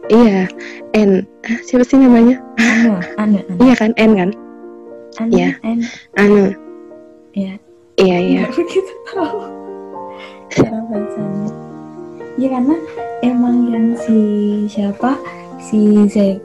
iya 0.06 0.46
N. 0.94 1.26
Ah, 1.42 1.58
siapa 1.66 1.82
sih 1.82 1.98
namanya? 1.98 2.38
Anu 2.62 3.02
Anu, 3.22 3.38
iya 3.58 3.74
kan 3.74 3.90
N 3.98 4.12
kan? 4.14 4.30
Anu 5.18 5.30
Iya. 5.34 5.50
N. 5.66 5.78
Anu. 6.14 6.54
Iya. 7.34 7.54
iya 7.98 8.16
iya. 8.22 8.42
Nggak 8.46 8.54
begitu 8.54 8.92
tahu 9.10 9.38
cara 10.54 10.78
bacanya. 10.86 11.50
Ya 12.38 12.48
karena 12.54 12.76
emang 13.26 13.56
yang 13.74 13.86
si 13.98 14.18
siapa? 14.70 15.18
Si 15.58 16.06
Zac 16.06 16.38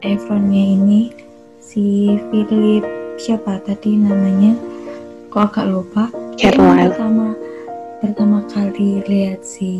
Efronnya 0.00 0.64
ini 0.78 1.12
si 1.60 2.16
Philip 2.32 2.84
siapa 3.18 3.58
tadi 3.66 3.98
namanya? 3.98 4.54
Kok 5.28 5.42
agak 5.50 5.66
lupa? 5.66 6.04
Carlisle. 6.38 6.94
pertama 6.94 7.26
pertama 7.98 8.38
kali 8.46 9.02
lihat 9.10 9.42
si 9.42 9.74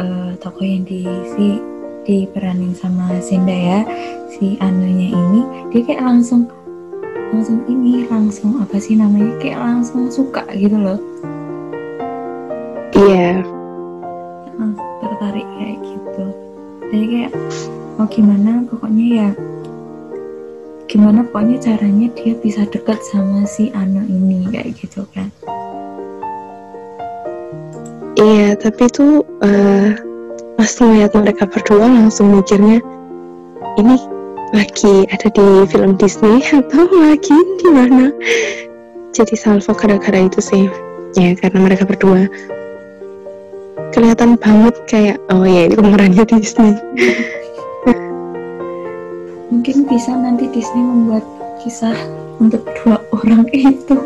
eh, 0.00 0.32
tokoh 0.40 0.64
yang 0.64 0.88
di 0.88 1.04
si 1.36 1.60
diperanin 2.08 2.72
sama 2.72 3.12
Zendaya 3.20 3.84
si 4.32 4.56
anunya 4.64 5.12
ini 5.12 5.44
dia 5.68 5.84
kayak 5.84 6.00
langsung 6.00 6.48
langsung 7.30 7.60
ini 7.68 8.08
langsung 8.08 8.64
apa 8.64 8.80
sih 8.80 8.96
namanya 8.96 9.36
kayak 9.44 9.60
langsung 9.60 10.08
suka 10.08 10.42
gitu 10.56 10.74
loh. 10.80 10.98
Iya. 12.96 13.44
Langsung 14.56 14.88
tertarik 15.04 15.46
kayak 15.60 15.78
gitu. 15.84 16.24
Jadi 16.90 17.04
kayak 17.06 17.32
mau 18.00 18.08
gimana 18.08 18.64
pokoknya 18.66 19.06
ya 19.06 19.28
gimana 20.90 21.22
pokoknya 21.30 21.62
caranya 21.62 22.10
dia 22.18 22.34
bisa 22.34 22.66
deket 22.66 22.98
sama 23.14 23.46
si 23.46 23.70
Ano 23.78 24.02
ini 24.10 24.50
kayak 24.50 24.74
gitu 24.74 25.06
kan. 25.14 25.30
Iya 28.18 28.58
tapi 28.58 28.90
itu 28.90 29.22
eh, 29.46 29.94
pas 30.58 30.70
ngeliat 30.82 31.14
mereka 31.14 31.46
berdua 31.46 31.86
langsung 31.86 32.34
mikirnya 32.34 32.82
ini 33.78 33.94
lagi 34.50 35.06
ada 35.14 35.30
di 35.30 35.46
film 35.70 35.94
Disney 35.94 36.42
atau 36.50 36.90
lagi 36.90 37.38
di 37.62 37.68
mana? 37.70 38.10
Jadi 39.14 39.38
salvo 39.38 39.70
gara-gara 39.78 40.26
itu 40.26 40.42
sih. 40.42 40.66
Ya 41.14 41.38
karena 41.38 41.70
mereka 41.70 41.86
berdua 41.86 42.26
kelihatan 43.94 44.38
banget 44.38 44.74
kayak 44.90 45.16
oh 45.30 45.42
ya 45.46 45.66
ini 45.66 45.74
pemerannya 45.74 46.22
Disney 46.26 46.74
mungkin 49.50 49.84
bisa 49.86 50.14
nanti 50.14 50.46
Disney 50.54 50.82
membuat 50.82 51.26
kisah 51.60 51.94
untuk 52.38 52.64
dua 52.80 53.02
orang 53.12 53.44
itu. 53.52 53.98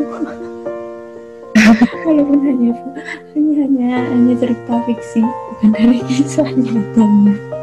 Walaupun 2.05 2.39
hanya 2.45 2.73
hanya 3.33 3.53
hanya 3.65 3.89
hanya 4.11 4.33
cerita 4.37 4.73
fiksi 4.85 5.21
bukan 5.23 5.69
dari 5.73 5.97
kisah 6.05 6.45
nyatanya 6.51 7.55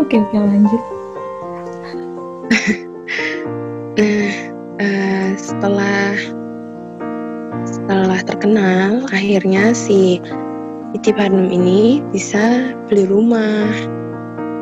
oke 0.00 0.16
oke 0.16 0.36
lanjut. 0.36 0.82
Nah, 4.00 4.32
eh, 4.82 5.28
setelah 5.36 6.16
setelah 7.68 8.20
terkenal, 8.24 9.04
akhirnya 9.12 9.76
si 9.76 10.18
Iti 10.96 11.10
Barnum 11.12 11.52
ini 11.52 12.00
bisa 12.10 12.74
beli 12.88 13.06
rumah. 13.06 13.70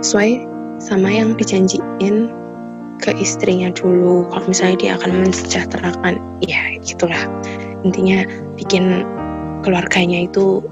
Sesuai 0.02 0.47
sama 0.78 1.10
yang 1.10 1.34
dijanjiin 1.34 2.30
ke 2.98 3.10
istrinya 3.18 3.70
dulu. 3.70 4.26
Kalau 4.30 4.46
misalnya 4.50 4.76
dia 4.78 4.92
akan 4.98 5.10
mensejahterakan, 5.26 6.14
ya 6.42 6.78
gitulah. 6.82 7.22
Intinya 7.86 8.26
bikin 8.58 9.06
keluarganya 9.62 10.26
itu 10.26 10.62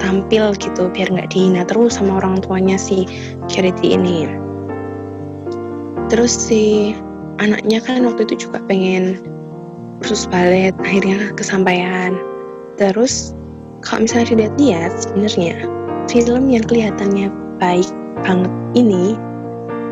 tampil 0.00 0.52
gitu 0.60 0.88
biar 0.92 1.08
nggak 1.12 1.32
dihina 1.32 1.64
terus 1.64 1.96
sama 1.96 2.20
orang 2.20 2.40
tuanya 2.44 2.76
si 2.76 3.08
Charity 3.48 3.96
ini. 3.96 4.28
Terus 6.12 6.32
si 6.32 6.92
anaknya 7.40 7.80
kan 7.82 8.04
waktu 8.04 8.28
itu 8.28 8.46
juga 8.48 8.60
pengen 8.68 9.18
kursus 10.04 10.28
balet 10.28 10.74
akhirnya 10.84 11.32
kesampaian 11.34 12.12
terus 12.76 13.32
kalau 13.80 14.04
misalnya 14.04 14.36
dilihat-lihat 14.36 14.92
sebenarnya 15.00 15.54
film 16.10 16.50
yang 16.50 16.64
kelihatannya 16.66 17.30
baik 17.56 17.88
banget 18.20 18.52
ini 18.76 19.16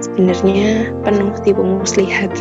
sebenarnya 0.03 0.91
penuh 1.07 1.31
tipu 1.47 1.63
muslihat 1.63 2.35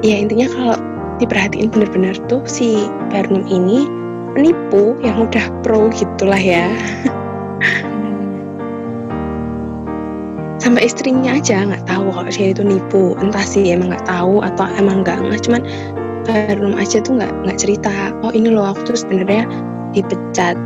ya 0.00 0.20
intinya 0.20 0.48
kalau 0.52 0.76
diperhatiin 1.22 1.70
bener-bener 1.70 2.16
tuh 2.26 2.42
si 2.44 2.90
Barnum 3.12 3.46
ini 3.46 3.86
penipu 4.34 4.98
yang 5.00 5.30
udah 5.30 5.46
pro 5.62 5.88
gitulah 5.94 6.38
ya. 6.38 6.66
Sampai 10.58 10.88
istrinya 10.88 11.38
aja 11.38 11.62
nggak 11.62 11.86
tahu 11.86 12.10
kalau 12.10 12.30
dia 12.32 12.50
itu 12.50 12.62
nipu. 12.66 13.14
Entah 13.20 13.44
sih 13.46 13.70
emang 13.70 13.94
nggak 13.94 14.08
tahu 14.08 14.42
atau 14.42 14.66
emang 14.74 15.06
nggak 15.06 15.22
nggak. 15.22 15.40
Cuman 15.46 15.62
Barnum 16.24 16.74
aja 16.80 17.04
tuh 17.04 17.20
nggak 17.20 17.32
nggak 17.44 17.58
cerita 17.60 18.16
oh 18.24 18.32
ini 18.32 18.48
loh 18.48 18.72
aku 18.74 18.92
tuh 18.92 18.96
sebenarnya 18.98 19.46
dipecat. 19.94 20.58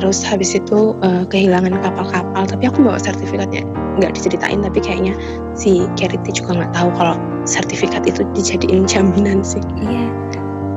Terus 0.00 0.24
habis 0.24 0.56
itu 0.56 0.96
eh, 1.04 1.28
kehilangan 1.28 1.76
kapal-kapal. 1.82 2.42
Tapi 2.48 2.64
aku 2.64 2.80
bawa 2.80 2.96
sertifikatnya 2.96 3.66
nggak 4.00 4.16
diceritain 4.16 4.64
tapi 4.64 4.78
kayaknya 4.80 5.12
si 5.52 5.84
Charity 5.98 6.32
juga 6.32 6.64
nggak 6.64 6.72
tahu 6.72 6.88
kalau 6.96 7.16
sertifikat 7.44 8.06
itu 8.08 8.24
dijadiin 8.32 8.86
jaminan 8.88 9.44
sih 9.44 9.60
Iya, 9.82 10.08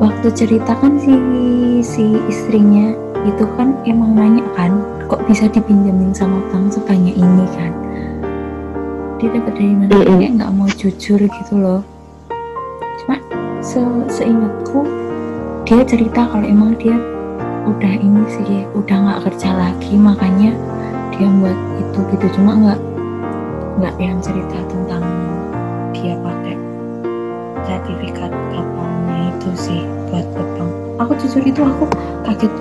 waktu 0.01 0.28
cerita 0.34 0.75
kan 0.80 0.99
si 0.99 1.13
si 1.86 2.19
istrinya 2.28 2.91
itu 3.25 3.45
kan 3.58 3.73
emang 3.89 4.13
nanya 4.13 4.45
kan, 4.54 4.82
kok 5.10 5.21
bisa 5.25 5.49
dipinjemin 5.49 6.13
sama 6.13 6.41
bank 6.54 6.73
sebanyak 6.78 7.17
ini 7.17 7.45
kan? 7.58 7.73
Dia 9.17 9.34
dapat 9.34 9.54
dari 9.58 9.73
mana? 9.73 9.89
Dia 9.89 9.97
Mm-mm. 10.06 10.17
kayak 10.21 10.34
nggak 10.38 10.51
mau 10.54 10.67
jujur 10.69 11.19
gitu 11.25 11.54
loh. 11.58 11.82
Cuma 13.01 13.17
se 13.65 13.82
seingatku 14.13 14.86
dia 15.65 15.82
cerita 15.82 16.30
kalau 16.30 16.45
emang 16.45 16.78
dia 16.78 16.93
udah 17.65 17.93
ini 17.97 18.21
sih, 18.30 18.62
udah 18.78 18.93
nggak 18.93 19.19
kerja 19.25 19.49
lagi, 19.58 19.97
makanya 19.97 20.54
dia 21.17 21.25
buat 21.41 21.58
itu 21.82 21.99
gitu. 22.13 22.25
Cuma 22.38 22.51
nggak 22.54 22.80
nggak 23.75 23.95
yang 23.99 24.17
cerita 24.23 24.59
tentang 24.71 25.03
dia 25.91 26.15
pakai 26.23 26.55
sertifikat 27.85 28.31
kapalnya 28.31 29.29
itu 29.35 29.49
sih 29.53 29.81
buat 30.09 30.25
ke 30.33 30.43
bank. 30.55 30.71
Aku 31.03 31.11
jujur 31.19 31.43
itu 31.43 31.61
aku 31.61 31.85
kaget, 32.23 32.53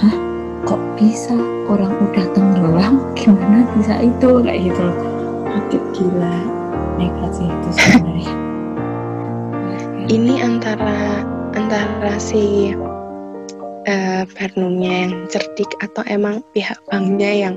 hah? 0.00 0.16
Kok 0.62 0.80
bisa 0.96 1.34
orang 1.68 1.92
udah 1.98 2.26
tenggelam? 2.32 2.94
Gimana 3.18 3.66
bisa 3.76 4.00
itu? 4.00 4.28
Kayak 4.40 4.60
gitu 4.72 4.80
loh. 4.80 4.98
Kaget 5.46 5.84
gila. 5.92 6.36
Nekat 6.96 7.30
sih 7.36 7.48
itu 7.48 7.68
sebenarnya. 7.76 8.32
ini 10.16 10.34
antara 10.40 11.24
antara 11.52 12.14
si 12.16 12.72
Barnumnya 14.38 15.06
yang 15.06 15.14
cerdik 15.26 15.68
atau 15.82 16.06
emang 16.06 16.40
pihak 16.54 16.78
banknya 16.86 17.50
yang 17.50 17.54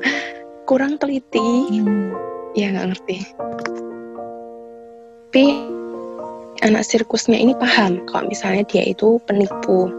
kurang 0.66 0.98
teliti? 0.98 1.70
Hmm, 1.70 2.10
ya 2.56 2.72
nggak 2.72 2.96
ngerti. 2.96 3.18
Tapi 5.36 5.46
anak 6.64 6.88
sirkusnya 6.88 7.36
ini 7.36 7.52
paham 7.60 8.00
kalau 8.08 8.32
misalnya 8.32 8.64
dia 8.72 8.88
itu 8.88 9.20
penipu. 9.28 9.92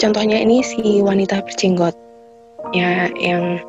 Contohnya 0.00 0.40
ini 0.40 0.64
si 0.64 1.04
wanita 1.04 1.44
berjenggot. 1.44 1.92
Ya 2.72 3.12
yang 3.20 3.60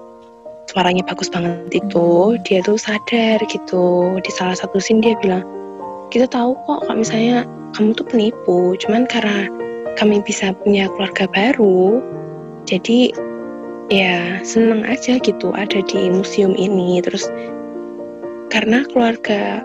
suaranya 0.71 1.03
bagus 1.03 1.27
banget 1.27 1.83
itu. 1.83 2.39
Dia 2.47 2.63
tuh 2.63 2.79
sadar 2.79 3.43
gitu. 3.51 4.15
Di 4.23 4.31
salah 4.31 4.55
satu 4.55 4.79
scene 4.79 5.03
dia 5.03 5.19
bilang 5.19 5.43
kita 6.07 6.31
tahu 6.31 6.55
kok 6.63 6.87
kalau 6.87 7.03
misalnya 7.03 7.43
kamu 7.75 7.91
tuh 7.91 8.07
penipu. 8.07 8.79
Cuman 8.79 9.03
karena 9.11 9.51
kami 9.99 10.23
bisa 10.23 10.55
punya 10.63 10.87
keluarga 10.95 11.27
baru 11.35 11.99
jadi 12.63 13.11
ya 13.91 14.39
seneng 14.47 14.87
aja 14.87 15.19
gitu 15.19 15.51
ada 15.51 15.83
di 15.83 16.07
museum 16.07 16.55
ini. 16.55 17.03
Terus 17.03 17.27
karena 18.51 18.83
keluarga 18.91 19.63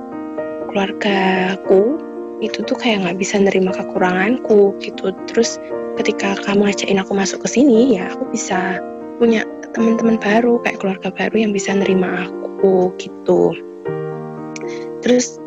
keluargaku 0.71 1.99
itu 2.39 2.63
tuh 2.63 2.77
kayak 2.79 3.03
nggak 3.03 3.19
bisa 3.19 3.37
nerima 3.43 3.75
kekuranganku 3.75 4.77
gitu. 4.79 5.11
Terus 5.29 5.59
ketika 5.99 6.39
kamu 6.47 6.71
ajakin 6.71 7.03
aku 7.03 7.13
masuk 7.17 7.43
ke 7.43 7.59
sini 7.59 7.99
ya 7.99 8.13
aku 8.13 8.25
bisa 8.31 8.79
punya 9.19 9.43
teman-teman 9.75 10.21
baru 10.21 10.61
kayak 10.63 10.79
keluarga 10.81 11.09
baru 11.11 11.37
yang 11.49 11.53
bisa 11.53 11.75
nerima 11.75 12.29
aku 12.31 12.95
gitu. 13.01 13.57
Terus 15.03 15.41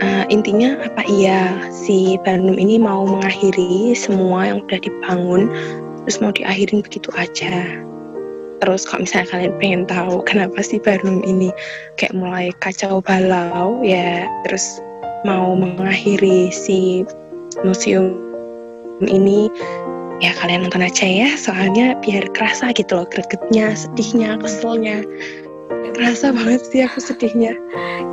uh, 0.00 0.24
intinya 0.32 0.80
apa 0.80 1.02
iya 1.10 1.68
si 1.70 2.16
Barnum 2.22 2.56
ini 2.56 2.80
mau 2.80 3.04
mengakhiri 3.04 3.92
semua 3.98 4.48
yang 4.48 4.58
udah 4.64 4.80
dibangun 4.80 5.50
terus 6.04 6.20
mau 6.20 6.32
diakhirin 6.32 6.84
begitu 6.84 7.08
aja 7.16 7.64
terus 8.64 8.88
kalau 8.88 9.04
misalnya 9.04 9.28
kalian 9.28 9.54
pengen 9.60 9.82
tahu 9.84 10.24
kenapa 10.24 10.64
si 10.64 10.80
Barnum 10.80 11.20
ini 11.20 11.52
kayak 12.00 12.16
mulai 12.16 12.48
kacau 12.64 13.04
balau 13.04 13.84
ya 13.84 14.24
terus 14.48 14.80
mau 15.28 15.52
mengakhiri 15.52 16.48
si 16.48 17.04
museum 17.60 18.16
ini 19.04 19.52
ya 20.24 20.32
kalian 20.40 20.64
nonton 20.64 20.80
aja 20.80 21.04
ya. 21.04 21.28
Soalnya 21.36 22.00
biar 22.00 22.24
kerasa 22.32 22.72
gitu 22.72 23.04
loh 23.04 23.08
gregetnya 23.12 23.76
sedihnya 23.76 24.40
keselnya. 24.40 25.04
Kerasa 25.92 26.32
banget 26.32 26.64
sih 26.72 26.80
aku 26.88 27.04
sedihnya. 27.04 27.52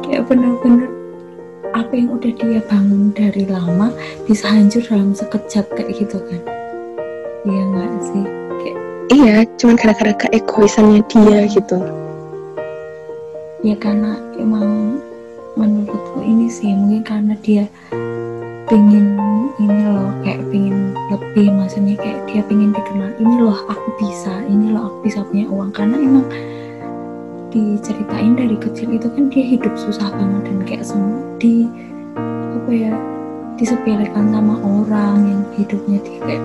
Kayak 0.04 0.28
bener-bener 0.28 0.92
apa 1.72 1.96
yang 1.96 2.12
udah 2.12 2.32
dia 2.36 2.60
bangun 2.68 3.16
dari 3.16 3.48
lama 3.48 3.88
bisa 4.28 4.52
hancur 4.52 4.84
dalam 4.84 5.16
sekejap 5.16 5.64
kayak 5.80 5.96
gitu 5.96 6.20
kan. 6.20 6.42
Iya 7.48 7.64
nggak 7.72 7.92
sih 8.04 8.41
iya 9.12 9.44
cuman 9.60 9.76
gara-gara 9.76 10.16
keegoisannya 10.16 11.04
dia 11.12 11.44
gitu. 11.52 11.78
Ya 13.62 13.76
karena 13.78 14.18
emang 14.40 14.98
menurutku 15.60 16.24
ini 16.24 16.48
sih 16.48 16.72
mungkin 16.72 17.04
karena 17.04 17.36
dia 17.44 17.68
pengen 18.72 19.20
ini 19.60 19.84
loh 19.84 20.16
kayak 20.24 20.42
pengen 20.48 20.96
lebih 21.12 21.52
maksudnya 21.52 22.00
kayak 22.00 22.24
dia 22.32 22.42
pengen 22.48 22.72
dikenal 22.72 23.12
ini 23.20 23.36
loh 23.44 23.60
aku 23.68 23.88
bisa 24.00 24.32
ini 24.48 24.72
loh 24.72 24.90
aku 24.90 24.98
bisa 25.12 25.20
punya 25.28 25.46
uang. 25.52 25.70
Karena 25.76 26.00
emang 26.00 26.26
diceritain 27.52 28.40
dari 28.40 28.56
kecil 28.56 28.96
itu 28.96 29.12
kan 29.12 29.28
dia 29.28 29.44
hidup 29.44 29.76
susah 29.76 30.08
banget 30.08 30.42
dan 30.48 30.60
kayak 30.64 30.86
semua 30.88 31.20
di 31.36 31.68
apa 32.56 32.72
ya 32.72 32.94
disepelekan 33.60 34.32
sama 34.32 34.56
orang 34.64 35.20
yang 35.28 35.42
hidupnya 35.60 36.00
dia 36.00 36.20
kayak 36.24 36.44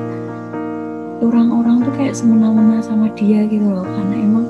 orang-orang 1.25 1.81
tuh 1.85 1.93
kayak 1.97 2.15
semena-mena 2.17 2.85
sama 2.85 3.09
dia 3.17 3.49
gitu 3.49 3.65
loh 3.73 3.85
karena 3.85 4.17
emang 4.21 4.47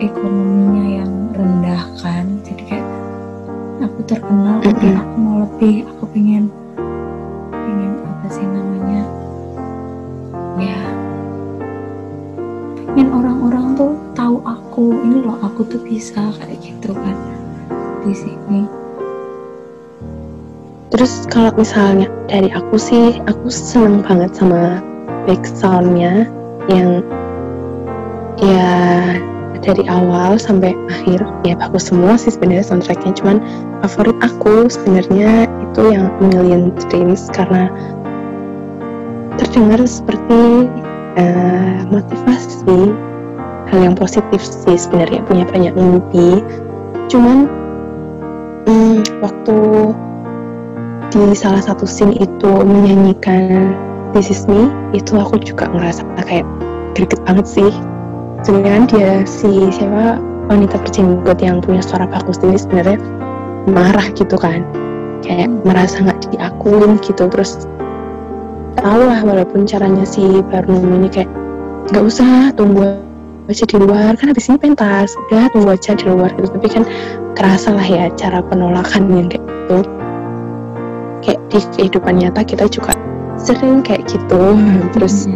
ekonominya 0.00 0.84
yang 1.04 1.12
rendah 1.32 1.82
kan. 2.00 2.24
Jadi 2.44 2.62
kayak 2.68 2.86
aku 3.80 4.00
terkenal 4.04 4.60
tapi 4.60 4.92
aku 4.92 5.14
mau 5.16 5.36
lebih 5.44 5.88
aku 5.88 6.04
pengen 6.12 6.52
apa 8.04 8.26
sih 8.32 8.44
namanya? 8.44 9.02
Ya 10.56 10.80
pengen 12.92 13.12
orang-orang 13.12 13.76
tuh 13.76 13.92
tahu 14.16 14.40
aku 14.44 14.96
ini 15.04 15.24
loh 15.24 15.36
aku 15.44 15.62
tuh 15.68 15.80
bisa 15.84 16.32
kayak 16.40 16.60
gitu 16.64 16.96
kan 16.96 17.16
di 18.04 18.12
sini. 18.16 18.64
Terus 20.90 21.28
kalau 21.28 21.52
misalnya 21.54 22.08
dari 22.24 22.48
aku 22.50 22.80
sih 22.80 23.20
aku 23.28 23.52
seneng 23.52 24.00
banget 24.00 24.32
sama 24.32 24.80
back 25.26 25.42
soundnya 25.44 26.30
yang 26.70 27.02
ya 28.40 28.72
dari 29.66 29.82
awal 29.90 30.38
sampai 30.38 30.78
akhir 30.86 31.26
ya 31.42 31.58
bagus 31.58 31.90
semua 31.90 32.14
sih 32.14 32.30
sebenarnya 32.30 32.64
soundtracknya. 32.64 33.12
Cuman 33.18 33.42
favorit 33.82 34.16
aku 34.22 34.70
sebenarnya 34.70 35.50
itu 35.70 35.82
yang 35.90 36.14
Million 36.22 36.70
Dreams 36.86 37.26
karena 37.34 37.66
terdengar 39.36 39.82
seperti 39.84 40.70
uh, 41.18 41.78
motivasi 41.90 42.94
hal 43.66 43.78
yang 43.82 43.98
positif 43.98 44.40
sih 44.40 44.78
sebenarnya 44.78 45.26
punya 45.26 45.44
banyak 45.50 45.74
mimpi. 45.74 46.40
Cuman 47.10 47.50
um, 48.70 49.02
waktu 49.20 49.58
di 51.10 51.34
salah 51.34 51.62
satu 51.62 51.86
scene 51.86 52.14
itu 52.18 52.50
menyanyikan 52.62 53.74
This 54.16 54.32
Is 54.32 54.48
Me 54.48 54.72
itu 54.96 55.12
aku 55.12 55.36
juga 55.44 55.68
ngerasa 55.68 56.00
kayak 56.24 56.48
greget 56.96 57.20
banget 57.28 57.44
sih. 57.44 57.68
Sebenarnya 58.48 58.88
dia 58.88 59.12
si 59.28 59.68
siapa 59.68 60.16
wanita 60.48 60.80
berjenggot 60.80 61.36
yang 61.44 61.60
punya 61.60 61.84
suara 61.84 62.08
bagus 62.08 62.40
ini 62.40 62.56
sebenarnya 62.56 62.96
marah 63.68 64.08
gitu 64.16 64.40
kan. 64.40 64.64
Kayak 65.20 65.52
merasa 65.68 66.00
nggak 66.00 66.32
diakuin 66.32 66.96
gitu. 67.04 67.28
Terus 67.28 67.68
tahu 68.80 69.04
lah 69.04 69.20
walaupun 69.20 69.68
caranya 69.68 70.08
si 70.08 70.40
Barnum 70.48 70.80
ini 70.96 71.12
kayak 71.12 71.28
nggak 71.92 72.04
usah 72.08 72.56
tunggu 72.56 72.96
aja 73.52 73.68
di 73.68 73.76
luar. 73.76 74.16
Kan 74.16 74.32
habis 74.32 74.48
ini 74.48 74.56
pentas. 74.56 75.12
Udah 75.28 75.52
tunggu 75.52 75.76
aja 75.76 75.92
di 75.92 76.08
luar. 76.08 76.32
Gitu. 76.40 76.48
Tapi 76.56 76.68
kan 76.72 76.88
kerasa 77.36 77.68
lah 77.68 77.84
ya 77.84 78.08
cara 78.16 78.40
penolakan 78.40 79.12
yang 79.12 79.28
kayak 79.28 79.44
gitu. 79.44 79.78
Kayak 81.20 81.40
di 81.52 81.58
kehidupan 81.76 82.16
nyata 82.16 82.40
kita 82.40 82.64
juga 82.72 82.95
sering 83.46 83.80
kayak 83.86 84.10
gitu. 84.10 84.58
Terus 84.90 85.30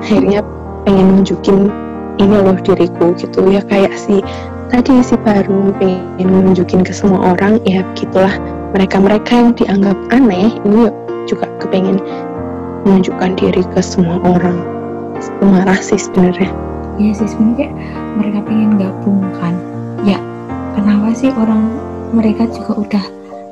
akhirnya 0.00 0.40
pengen 0.88 1.20
nunjukin 1.20 1.68
ini 2.16 2.36
loh 2.40 2.56
diriku 2.64 3.12
gitu. 3.12 3.52
Ya 3.52 3.60
kayak 3.60 3.92
si 4.00 4.24
tadi 4.72 5.04
si 5.04 5.20
baru 5.20 5.76
pengen 5.76 6.28
nunjukin 6.32 6.80
ke 6.80 6.96
semua 6.96 7.36
orang 7.36 7.60
ya 7.68 7.84
begitulah. 7.92 8.32
Mereka-mereka 8.72 9.32
yang 9.36 9.52
dianggap 9.52 9.98
aneh 10.16 10.48
ini 10.64 10.88
juga 11.28 11.44
kepengen 11.60 12.00
menunjukkan 12.88 13.36
diri 13.36 13.62
ke 13.76 13.80
semua 13.84 14.16
orang. 14.24 14.56
Itu 15.20 15.44
marah 15.44 15.76
sih 15.78 16.00
sebenarnya. 16.00 16.48
Iya 16.96 17.12
sih 17.20 17.28
sebenarnya 17.28 17.68
mereka 18.16 18.38
pengen 18.48 18.80
gabung 18.80 19.20
kan. 19.36 19.54
Ya 20.08 20.16
kenapa 20.72 21.12
sih 21.12 21.28
orang 21.36 21.68
mereka 22.16 22.48
juga 22.48 22.72
udah 22.80 23.04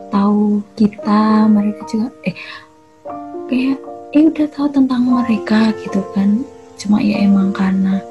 tahu 0.08 0.64
kita? 0.80 1.46
Mereka 1.52 1.80
juga 1.84 2.08
eh 2.24 2.34
kayak 3.50 3.89
eh 4.10 4.26
udah 4.26 4.46
tahu 4.50 4.66
tentang 4.74 5.06
mereka 5.06 5.70
gitu 5.86 6.02
kan. 6.14 6.42
Cuma 6.80 6.98
ya 6.98 7.22
emang 7.22 7.54
karena 7.54 8.02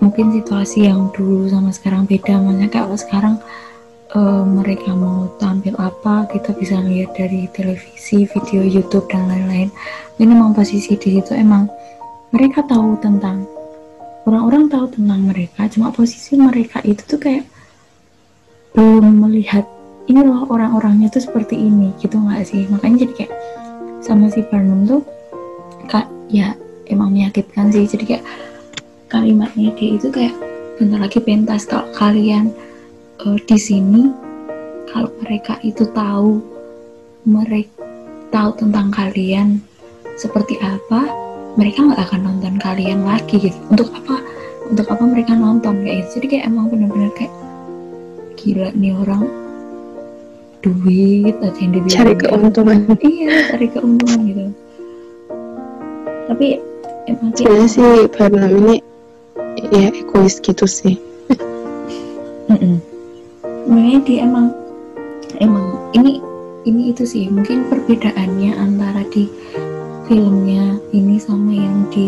mungkin 0.00 0.32
situasi 0.32 0.88
yang 0.88 1.12
dulu 1.12 1.46
sama 1.52 1.68
sekarang 1.74 2.08
beda. 2.08 2.40
Makanya 2.40 2.70
kalau 2.72 2.96
sekarang 2.96 3.36
uh, 4.16 4.44
mereka 4.46 4.92
mau 4.96 5.28
tampil 5.36 5.76
apa 5.76 6.28
kita 6.32 6.56
bisa 6.56 6.80
lihat 6.80 7.12
dari 7.12 7.48
televisi, 7.52 8.24
video 8.24 8.64
YouTube 8.64 9.04
dan 9.12 9.28
lain-lain. 9.28 9.68
Ini 10.16 10.24
memang 10.24 10.56
posisi 10.56 10.96
di 10.96 11.18
situ 11.20 11.36
emang 11.36 11.68
mereka 12.32 12.64
tahu 12.64 12.96
tentang 13.04 13.44
orang-orang 14.24 14.70
tahu 14.70 14.86
tentang 14.94 15.20
mereka, 15.28 15.66
cuma 15.66 15.90
posisi 15.90 16.38
mereka 16.38 16.78
itu 16.86 17.02
tuh 17.04 17.18
kayak 17.18 17.44
belum 18.72 19.28
melihat 19.28 19.66
ini 20.08 20.24
loh 20.24 20.48
orang-orangnya 20.48 21.12
tuh 21.12 21.20
seperti 21.20 21.58
ini 21.58 21.92
gitu 22.00 22.16
nggak 22.16 22.46
sih? 22.46 22.64
Makanya 22.70 23.04
jadi 23.04 23.12
kayak 23.18 23.32
sama 24.02 24.26
si 24.28 24.42
Barnum 24.50 24.84
tuh 24.84 25.02
kak 25.86 26.10
ya 26.28 26.58
emang 26.90 27.14
menyakitkan 27.14 27.70
sih. 27.70 27.86
Jadi 27.86 28.04
kayak 28.16 28.24
kalimatnya 29.08 29.70
dia 29.78 29.96
itu 29.96 30.10
kayak 30.10 30.34
bentar 30.76 30.98
lagi 30.98 31.22
pentas. 31.22 31.64
Kalau 31.70 31.86
kalian 31.94 32.50
uh, 33.22 33.38
di 33.38 33.58
sini 33.58 34.10
kalau 34.90 35.08
mereka 35.22 35.56
itu 35.62 35.86
tahu 35.94 36.42
mereka 37.22 37.86
tahu 38.34 38.50
tentang 38.58 38.90
kalian 38.90 39.62
seperti 40.18 40.58
apa 40.60 41.06
mereka 41.54 41.84
nggak 41.84 42.02
akan 42.10 42.20
nonton 42.26 42.54
kalian 42.58 43.06
lagi 43.06 43.38
gitu. 43.38 43.58
Untuk 43.70 43.94
apa 43.94 44.18
untuk 44.66 44.90
apa 44.90 45.04
mereka 45.06 45.32
nonton 45.38 45.86
kayak 45.86 46.04
gitu. 46.04 46.10
Jadi 46.18 46.26
kayak 46.36 46.44
emang 46.50 46.66
bener-bener 46.72 47.12
kayak 47.14 47.32
gila 48.34 48.74
nih 48.74 48.96
orang 48.98 49.41
duit 50.62 51.34
aja 51.42 51.58
yang 51.58 51.72
dibilang 51.74 51.92
cari 51.92 52.14
keuntungan. 52.14 52.78
Iya 53.02 53.34
cari 53.50 53.66
keuntungan 53.68 54.18
gitu. 54.30 54.44
Tapi 56.30 56.46
emang 57.10 57.30
sebenarnya 57.34 57.68
sih 57.68 57.90
Barnum 58.14 58.52
ini 58.62 58.76
ya 59.74 59.90
egois 59.90 60.38
gitu 60.38 60.64
sih. 60.64 60.96
Sebenarnya 63.66 63.98
dia 64.06 64.18
emang 64.26 64.54
emang 65.42 65.66
ini 65.98 66.22
ini 66.62 66.94
itu 66.94 67.02
sih 67.02 67.26
mungkin 67.26 67.66
perbedaannya 67.66 68.54
antara 68.54 69.02
di 69.10 69.26
filmnya 70.06 70.78
ini 70.94 71.18
sama 71.18 71.50
yang 71.50 71.86
di 71.90 72.06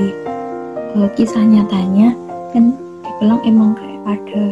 uh, 0.95 1.11
kisah 1.19 1.43
nyatanya 1.43 2.15
kan 2.55 2.75
dibilang 3.03 3.41
emang 3.43 3.75
kayak 3.75 4.03
ada 4.19 4.45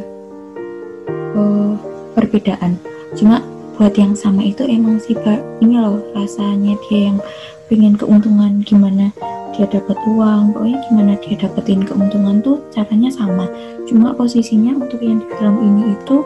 uh, 1.38 1.74
perbedaan. 2.18 2.78
Cuma 3.14 3.44
buat 3.82 3.98
yang 3.98 4.14
sama 4.14 4.46
itu 4.46 4.62
emang 4.62 5.02
sih 5.02 5.18
ini 5.58 5.74
loh 5.74 5.98
rasanya 6.14 6.78
dia 6.86 7.10
yang 7.10 7.18
pengen 7.66 7.98
keuntungan 7.98 8.62
gimana 8.62 9.10
dia 9.58 9.66
dapat 9.66 9.98
uang 10.06 10.54
pokoknya 10.54 10.78
gimana 10.86 11.12
dia 11.18 11.34
dapetin 11.34 11.82
keuntungan 11.82 12.38
tuh 12.46 12.62
caranya 12.70 13.10
sama. 13.10 13.50
Cuma 13.90 14.14
posisinya 14.14 14.78
untuk 14.78 15.02
yang 15.02 15.18
di 15.18 15.26
film 15.34 15.56
ini 15.66 15.98
itu 15.98 16.22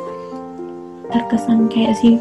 terkesan 1.08 1.72
kayak 1.72 1.96
si 1.96 2.20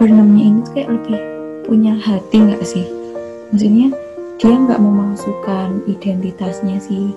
Burnhamnya 0.00 0.48
ini 0.48 0.60
kayak 0.72 0.96
lebih 0.96 1.20
punya 1.68 1.92
hati 2.00 2.40
nggak 2.40 2.64
sih? 2.64 2.88
Maksudnya 3.52 3.92
dia 4.40 4.54
nggak 4.56 4.80
memasukkan 4.80 5.84
identitasnya 5.92 6.80
si 6.80 7.12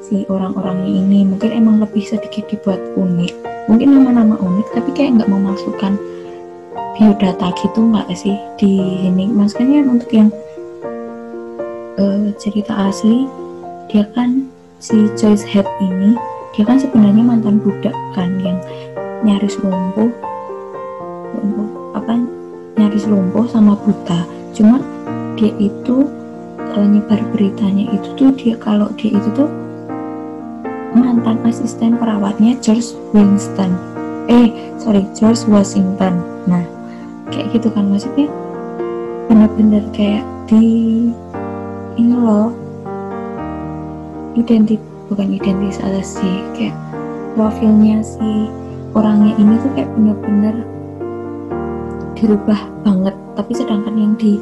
si 0.00 0.24
orang-orangnya 0.32 0.90
ini. 0.90 1.28
Mungkin 1.28 1.52
emang 1.52 1.76
lebih 1.78 2.08
sedikit 2.08 2.48
dibuat 2.48 2.80
unik. 2.96 3.36
Mungkin 3.68 4.00
nama-nama 4.00 4.40
unik 4.40 4.66
tapi 4.74 4.90
kayak 4.96 5.20
nggak 5.20 5.30
memasukkan 5.30 6.16
biodata 6.96 7.52
gitu 7.60 7.80
nggak 7.92 8.08
sih 8.16 8.36
di 8.56 8.80
ini? 9.06 9.28
Maksudnya 9.28 9.84
untuk 9.84 10.10
yang 10.12 10.28
uh, 12.00 12.28
cerita 12.40 12.72
asli 12.88 13.28
dia 13.92 14.04
kan 14.16 14.48
si 14.82 15.08
Joyce 15.14 15.46
Head 15.46 15.66
ini 15.80 16.18
dia 16.56 16.64
kan 16.64 16.80
sebenarnya 16.80 17.22
mantan 17.22 17.60
budak 17.60 17.94
kan 18.16 18.32
yang 18.40 18.56
nyaris 19.24 19.56
lumpuh 19.60 20.10
lumpuh 21.36 21.68
apa 21.96 22.16
nyaris 22.80 23.04
lumpuh 23.08 23.44
sama 23.48 23.76
buta. 23.76 24.24
Cuma 24.56 24.80
dia 25.36 25.52
itu 25.60 26.08
kalau 26.72 26.86
nyebar 26.88 27.20
beritanya 27.32 27.88
itu 27.92 28.08
tuh 28.16 28.32
dia 28.36 28.56
kalau 28.56 28.88
dia 28.96 29.12
itu 29.12 29.28
tuh 29.36 29.48
mantan 30.96 31.40
asisten 31.44 32.00
perawatnya 32.00 32.56
George 32.64 32.96
Winston 33.12 33.95
eh 34.26 34.50
sorry 34.78 35.06
George 35.14 35.46
Washington. 35.46 36.22
Nah 36.50 36.64
kayak 37.30 37.54
gitu 37.54 37.70
kan 37.70 37.86
maksudnya? 37.90 38.26
Bener-bener 39.26 39.82
kayak 39.94 40.22
di 40.46 40.64
ini 41.96 42.14
loh 42.14 42.54
identit 44.36 44.78
bukan 45.08 45.32
identitas 45.32 46.18
sih 46.20 46.44
kayak 46.54 46.76
profilnya 47.34 48.04
si 48.04 48.50
orangnya 48.92 49.32
ini 49.38 49.54
tuh 49.62 49.70
kayak 49.74 49.90
bener-bener 49.94 50.54
dirubah 52.18 52.60
banget. 52.82 53.14
Tapi 53.36 53.52
sedangkan 53.54 53.94
yang 53.94 54.14
di 54.18 54.38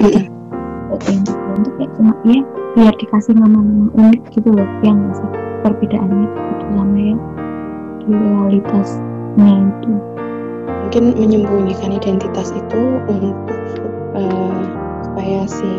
yang 0.00 1.22
di 1.24 1.32
itu 1.60 1.70
kayak 1.76 1.92
cuma 1.96 2.12
ya 2.24 2.40
biar 2.76 2.94
dikasih 2.96 3.34
nama-nama 3.36 3.90
unik 3.98 4.22
gitu 4.32 4.54
loh 4.54 4.68
yang 4.86 4.96
masih 5.10 5.28
perbedaannya 5.66 6.24
itu 6.24 6.40
sama 6.70 6.98
yang 6.98 7.20
di 8.00 8.12
itu 9.38 9.92
mungkin 10.90 11.04
menyembunyikan 11.14 11.94
identitas 11.94 12.50
itu 12.50 12.82
untuk 13.06 13.60
uh, 14.18 14.62
supaya 15.06 15.46
si 15.46 15.70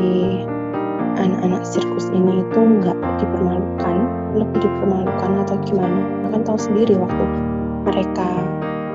anak-anak 1.19 1.67
sirkus 1.67 2.07
ini 2.15 2.39
itu 2.47 2.59
nggak 2.59 2.95
dipermalukan 3.19 3.95
lebih 4.39 4.63
dipermalukan 4.63 5.31
atau 5.43 5.55
gimana. 5.67 5.99
Kan 6.31 6.47
tahu 6.47 6.55
sendiri 6.55 6.95
waktu 6.95 7.25
mereka 7.83 8.27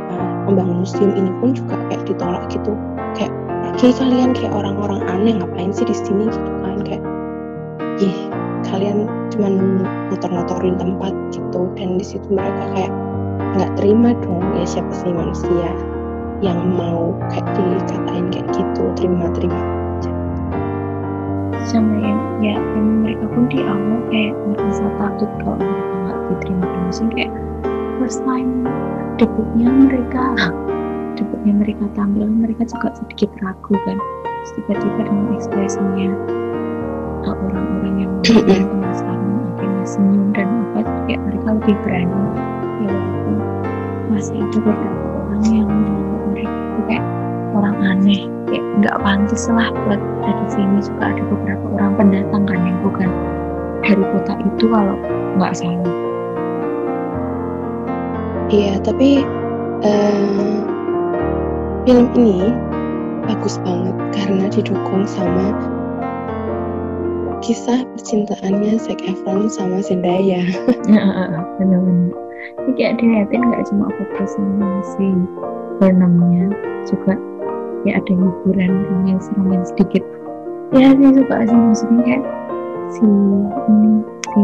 uh, 0.08 0.32
membangun 0.48 0.88
museum 0.88 1.12
ini 1.12 1.28
pun 1.44 1.52
juga 1.52 1.76
kayak 1.92 2.08
ditolak 2.08 2.44
gitu. 2.48 2.72
Kayak 3.12 3.32
pergi 3.68 3.88
kalian 4.00 4.32
kayak 4.32 4.52
orang-orang 4.56 5.04
aneh 5.04 5.36
ngapain 5.36 5.72
sih 5.76 5.84
di 5.84 5.92
sini? 5.92 6.32
Gitu 6.32 6.50
kan 6.64 6.80
kayak 6.80 7.02
ih 8.00 8.16
kalian 8.72 9.04
cuman 9.28 9.84
motor-motorin 10.08 10.80
tempat 10.80 11.12
gitu. 11.28 11.68
Dan 11.76 12.00
di 12.00 12.04
situ 12.08 12.24
mereka 12.32 12.72
kayak 12.72 12.92
nggak 13.56 13.72
terima 13.80 14.12
dong 14.20 14.44
ya 14.60 14.64
siapa 14.68 14.92
sih 14.92 15.10
manusia 15.10 15.72
yang 16.44 16.76
mau 16.76 17.16
kayak 17.32 17.48
dikatain 17.56 18.28
kayak 18.28 18.46
gitu 18.52 18.84
terima-terima 19.00 19.56
aja. 19.56 20.12
Sama 21.64 21.96
yang 22.04 22.20
ya 22.44 22.56
yang 22.60 23.00
mereka 23.00 23.24
pun 23.32 23.48
di 23.48 23.64
awal 23.64 23.98
kayak 24.12 24.36
merasa 24.52 24.84
takut 25.00 25.30
kalau 25.40 25.56
mereka 25.56 25.94
nggak 26.04 26.18
diterima 26.28 26.64
di 26.68 26.78
musim 26.84 27.06
kayak 27.08 27.32
first 27.96 28.20
time 28.28 28.68
debutnya 29.16 29.68
mereka 29.72 30.24
debutnya 31.16 31.52
mereka 31.56 31.84
tampil 31.96 32.28
mereka 32.28 32.68
juga 32.68 32.92
sedikit 32.92 33.32
ragu 33.40 33.74
kan 33.88 33.96
tiba-tiba 34.54 35.00
dengan 35.08 35.26
ekspresinya 35.34 36.10
orang-orang 37.26 37.94
yang 38.04 38.12
penasaran 38.70 39.40
akhirnya 39.56 39.84
senyum 39.88 40.24
dan 40.36 40.48
apa 40.76 40.92
kayak 41.08 41.20
mereka 41.24 41.48
lebih 41.56 41.76
berani. 41.82 42.20
Ya 42.84 42.92
walaupun 42.92 43.34
masih 44.16 44.40
ada 44.40 44.58
beberapa 44.64 45.08
orang 45.28 45.44
yang 45.52 45.68
menganggap 45.68 46.20
mereka 46.32 46.56
itu 46.56 46.80
kayak 46.88 47.06
orang 47.52 47.76
aneh 47.84 48.22
kayak 48.48 48.64
nggak 48.80 48.96
pantas 49.04 49.44
lah 49.52 49.68
buat 49.84 50.00
ada 50.24 50.32
di 50.40 50.46
sini 50.56 50.78
juga 50.80 51.04
ada 51.12 51.22
beberapa 51.28 51.64
orang 51.76 51.92
pendatang 52.00 52.44
kan 52.48 52.60
yang 52.64 52.78
bukan 52.80 53.10
dari 53.84 54.04
kota 54.08 54.32
itu 54.40 54.64
kalau 54.72 54.96
nggak 55.36 55.52
salah 55.52 55.94
iya 58.48 58.80
tapi 58.80 59.20
uh, 59.84 60.64
film 61.84 62.08
ini 62.16 62.56
bagus 63.28 63.60
banget 63.60 63.96
karena 64.16 64.48
didukung 64.48 65.04
sama 65.04 65.52
kisah 67.44 67.84
percintaannya 67.94 68.80
Zac 68.80 68.98
Efron 69.06 69.46
sama 69.46 69.78
Zendaya. 69.84 70.42
Benar-benar. 71.62 72.25
Ini 72.54 72.70
kayak 72.78 72.94
dilihatin 73.02 73.42
nggak 73.42 73.64
cuma 73.70 73.86
fokus 73.94 74.30
sama 74.38 74.68
si 74.96 75.06
Burnhamnya, 75.76 76.50
juga 76.88 77.14
ya 77.84 78.00
ada 78.00 78.12
hiburan 78.12 78.70
romance 78.90 79.26
romance 79.36 79.70
sedikit. 79.74 80.02
Ya 80.74 80.90
sih 80.94 81.10
suka 81.14 81.36
sih 81.46 81.58
maksudnya 81.58 82.02
kayak 82.02 82.24
si 82.90 83.06
ini 83.70 83.92
si 84.30 84.42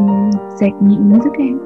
Zacknya 0.59 0.97
ini 0.99 1.17
tuh 1.23 1.33
kayak 1.35 1.59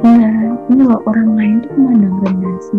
nah 0.00 0.56
ini 0.72 0.82
loh 0.86 1.02
orang 1.04 1.36
lain 1.36 1.56
tuh 1.60 1.72
memandang 1.76 2.16
rendah 2.24 2.56
si 2.64 2.78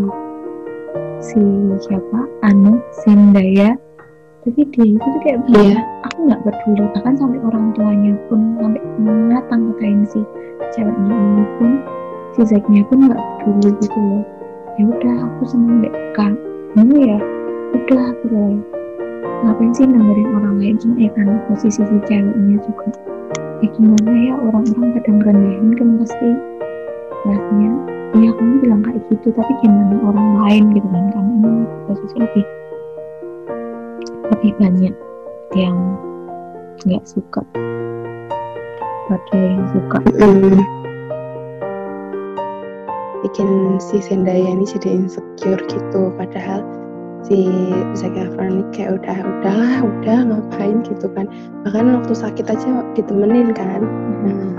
si 1.21 1.41
siapa 1.85 2.19
Anu 2.41 2.81
Zendaya 3.05 3.77
tapi 4.41 4.65
dia 4.73 4.85
itu 4.97 5.05
tuh 5.05 5.21
kayak 5.21 5.39
iya. 5.53 5.85
aku 6.01 6.17
nggak 6.25 6.41
peduli 6.41 6.83
bahkan 6.97 7.13
sampai 7.13 7.39
orang 7.45 7.65
tuanya 7.77 8.13
pun 8.25 8.57
sampai 8.57 8.81
mengatang 8.97 9.61
katain 9.77 10.01
si 10.09 10.19
ceweknya 10.73 11.13
ini 11.13 11.45
pun 11.61 11.71
si 12.35 12.41
Zacknya 12.47 12.81
pun 12.87 13.11
nggak 13.11 13.21
peduli 13.43 13.71
gitu 13.83 13.99
loh. 13.99 14.23
Ya 14.79 14.83
udah 14.87 15.15
aku 15.27 15.43
seneng 15.51 15.83
deh. 15.83 15.93
Kamu 16.15 16.95
ya? 16.95 17.19
Udah 17.75 18.01
aku 18.15 18.25
loh 18.31 18.55
ngapain 19.41 19.73
sih 19.73 19.85
dengerin 19.89 20.29
orang 20.37 20.55
lain? 20.61 20.75
Cuma 20.77 20.95
ya 21.01 21.09
kan 21.17 21.27
posisi 21.49 21.81
si 21.81 21.97
ceweknya 22.07 22.57
juga. 22.61 22.87
Ya 23.61 23.67
gimana 23.77 24.11
ya 24.15 24.33
orang-orang 24.37 24.89
kadang 25.01 25.19
rendahin 25.21 25.69
kan 25.77 25.87
pasti. 26.01 26.29
Rasanya 27.21 27.71
ya 28.17 28.29
kamu 28.33 28.53
bilang 28.65 28.81
kayak 28.81 29.01
gitu 29.13 29.27
tapi 29.33 29.53
gimana 29.61 29.95
orang 30.05 30.29
lain 30.45 30.63
gitu 30.73 30.87
kan? 30.89 31.05
Karena 31.13 31.31
ini 31.35 31.51
posisi 31.89 32.15
lebih 32.17 32.45
lebih 34.31 34.51
banyak 34.57 34.95
yang 35.57 35.77
nggak 36.87 37.03
suka. 37.05 37.41
Pada 39.11 39.37
yang 39.37 39.65
suka. 39.75 39.97
Mm. 40.15 40.80
Bikin 43.21 43.77
si 43.77 44.01
Zendaya 44.01 44.45
ini 44.45 44.65
jadi 44.65 45.01
insecure 45.01 45.61
gitu. 45.69 46.09
Padahal 46.17 46.65
si 47.25 47.49
Zac 47.93 48.17
Efron 48.17 48.61
ini 48.61 48.63
kayak 48.73 49.01
udah 49.01 49.17
udahlah 49.21 49.73
udah 49.85 50.17
ngapain? 50.25 50.81
gitu 50.85 51.07
kan. 51.13 51.29
Bahkan 51.65 52.01
waktu 52.01 52.13
sakit 52.17 52.45
aja 52.49 52.69
ditemenin 52.97 53.53
kan. 53.53 53.81
Hmm. 54.21 54.53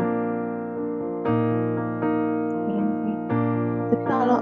tapi 3.93 3.97
kalau 4.09 4.41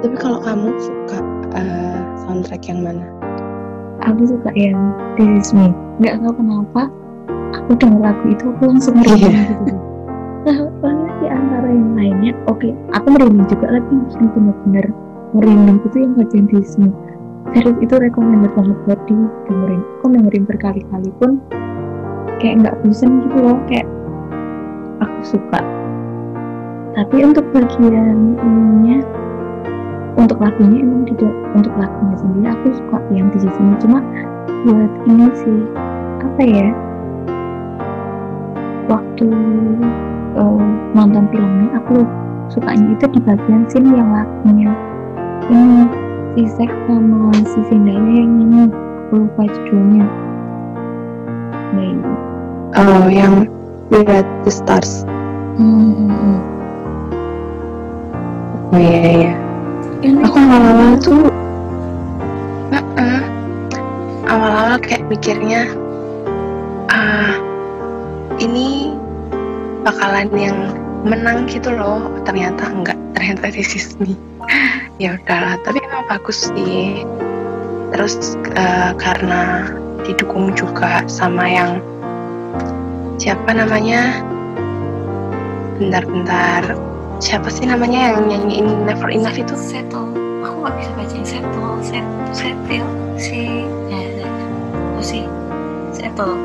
tapi 0.00 0.16
kalau 0.20 0.38
kamu 0.44 0.68
suka 0.80 1.18
uh, 1.56 2.00
soundtrack 2.24 2.64
yang 2.68 2.80
mana? 2.84 3.04
Aku 4.04 4.28
suka 4.28 4.52
yang 4.52 4.76
This 5.16 5.48
Is 5.48 5.56
Me 5.56 5.72
nggak 6.02 6.18
tahu 6.26 6.32
kenapa 6.42 6.90
aku 7.54 7.70
dengar 7.78 8.00
lagu 8.10 8.24
itu 8.34 8.44
aku 8.50 8.62
langsung 8.66 8.94
merinding 8.98 9.30
yeah. 9.30 9.46
gitu 9.62 9.93
lainnya 12.04 12.36
oke 12.44 12.60
okay, 12.60 12.72
aku 12.92 13.06
merinding 13.16 13.48
juga 13.48 13.80
tapi 13.80 13.92
yang 13.96 14.28
benar-benar 14.36 14.86
merinding 15.32 15.78
itu 15.88 15.96
yang 15.96 16.12
bagian 16.20 16.46
Me 16.52 16.88
serius 17.56 17.78
itu 17.80 17.94
recommended 17.96 18.52
banget 18.52 18.76
buat 18.84 19.00
di 19.08 19.16
dengerin 19.48 19.82
aku 20.00 20.04
dengerin 20.12 20.44
berkali-kali 20.44 21.10
pun 21.16 21.40
kayak 22.44 22.60
nggak 22.60 22.76
bosan 22.84 23.24
gitu 23.24 23.38
loh 23.40 23.56
kayak 23.64 23.88
aku 25.00 25.20
suka. 25.24 25.60
Tapi 26.94 27.16
untuk 27.26 27.48
bagian 27.50 28.38
ininya 28.38 28.98
untuk 30.14 30.38
lagunya 30.38 30.84
emang 30.84 31.08
tidak 31.10 31.34
untuk 31.58 31.74
lagunya 31.74 32.16
sendiri 32.20 32.46
aku 32.52 32.66
suka 32.78 32.98
yang 33.10 33.28
di 33.34 33.38
sini. 33.42 33.74
Cuma 33.82 33.98
buat 34.68 34.92
ini 35.10 35.26
sih 35.40 35.58
apa 36.22 36.42
ya 36.44 36.68
waktu 38.86 39.28
uh, 40.34 40.62
nonton 40.92 41.24
filmnya 41.30 41.78
aku 41.78 42.06
sukanya 42.50 42.94
itu 42.94 43.06
di 43.10 43.20
bagian 43.24 43.64
scene 43.66 43.90
yang 43.94 44.10
lagunya 44.12 44.70
ini 45.48 45.86
si 46.34 46.42
Zack 46.54 46.70
sama 46.86 47.30
si 47.46 47.58
Zendaya 47.70 48.02
yang 48.02 48.32
ini 48.42 48.62
aku 49.08 49.14
lupa 49.26 49.42
judulnya 49.48 50.06
baik 51.74 51.98
Oh, 52.74 53.06
yang 53.06 53.46
Lihat 53.94 54.26
the 54.42 54.50
Stars. 54.50 55.06
hmm, 55.54 55.94
hmm, 55.94 56.10
hmm. 56.10 56.38
Oh 58.74 58.80
iya 58.82 59.02
iya. 59.14 59.32
Ini 60.02 60.18
Aku 60.26 60.34
awal-awal 60.34 60.98
tuh, 60.98 61.30
Heeh. 62.74 63.18
awal-awal 64.26 64.76
kayak 64.82 65.06
mikirnya, 65.06 65.70
ah 66.90 67.38
ini 68.42 68.93
bakalan 69.84 70.32
yang 70.34 70.56
menang 71.04 71.44
gitu 71.46 71.70
loh. 71.70 72.08
Ternyata 72.24 72.72
enggak. 72.72 72.98
Ternyata 73.14 73.52
is 73.52 73.94
me. 74.00 74.16
ya 75.02 75.20
udahlah. 75.20 75.60
Tapi 75.62 75.78
emang 75.84 76.08
bagus 76.08 76.50
sih. 76.50 77.04
Terus 77.94 78.34
eh, 78.56 78.92
karena 78.98 79.70
didukung 80.02 80.56
juga 80.56 81.04
sama 81.06 81.44
yang 81.46 81.78
siapa 83.20 83.52
namanya? 83.54 84.24
Bentar-bentar. 85.78 86.74
Siapa 87.22 87.46
sih 87.46 87.68
namanya 87.68 88.18
yang 88.18 88.26
nyanyiin 88.26 88.88
Never 88.88 89.12
Enough 89.12 89.38
itu? 89.38 89.54
settle 89.54 90.24
aku 90.44 90.56
nggak 90.60 90.74
bisa 90.76 90.90
baca 90.92 91.18
settle 91.24 91.72
set 91.80 92.06
settle 92.36 92.90
si 93.16 93.64
ya 93.88 94.28
apa 94.92 95.02
sih 95.02 95.24
settle 95.96 96.36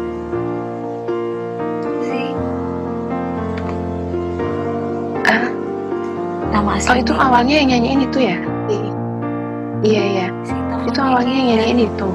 nama 6.50 6.70
Oh 6.70 6.78
aslinya 6.78 7.02
itu 7.02 7.14
awalnya 7.14 7.56
yang 7.62 7.68
nyanyiin 7.76 8.02
itu 8.06 8.20
ya? 8.20 8.38
Iya 9.80 10.04
iya. 10.04 10.28
si 10.44 10.54
Itu 10.90 11.00
awalnya 11.00 11.34
yang 11.34 11.48
nyanyiin 11.56 11.80
itu, 11.88 12.10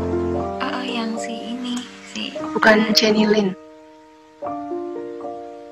Ah, 0.60 0.82
yang 0.84 1.10
si 1.16 1.32
ini 1.54 1.74
si. 2.10 2.34
Bukan 2.54 2.92
Jenny 2.92 3.24
Lin. 3.24 3.48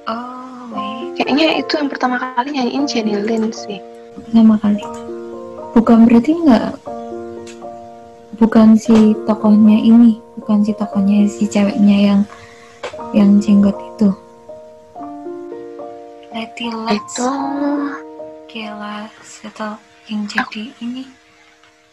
oh 0.06 0.70
wait 0.72 1.18
Kayaknya 1.18 1.46
itu 1.60 1.72
yang 1.76 1.88
pertama 1.90 2.16
kali 2.18 2.48
nyanyiin 2.54 2.84
Jenny 2.86 3.14
Lin 3.18 3.50
sih. 3.52 3.78
pertama 4.12 4.54
kali. 4.60 4.82
Bukan 5.72 6.04
berarti 6.04 6.32
nggak 6.36 6.68
bukan 8.36 8.74
si 8.76 9.14
tokohnya 9.24 9.78
ini 9.78 10.18
bukan 10.36 10.60
si 10.66 10.72
tokohnya 10.74 11.24
si 11.30 11.48
ceweknya 11.48 11.96
yang 12.12 12.20
yang 13.12 13.40
jenggot 13.40 13.76
itu. 13.96 14.08
Letty 16.32 16.68
Let's 16.88 17.16
Itu 17.16 17.28
Kela 18.52 19.08
settle 19.24 19.80
yang 20.12 20.28
jadi 20.28 20.76
ini 20.84 21.08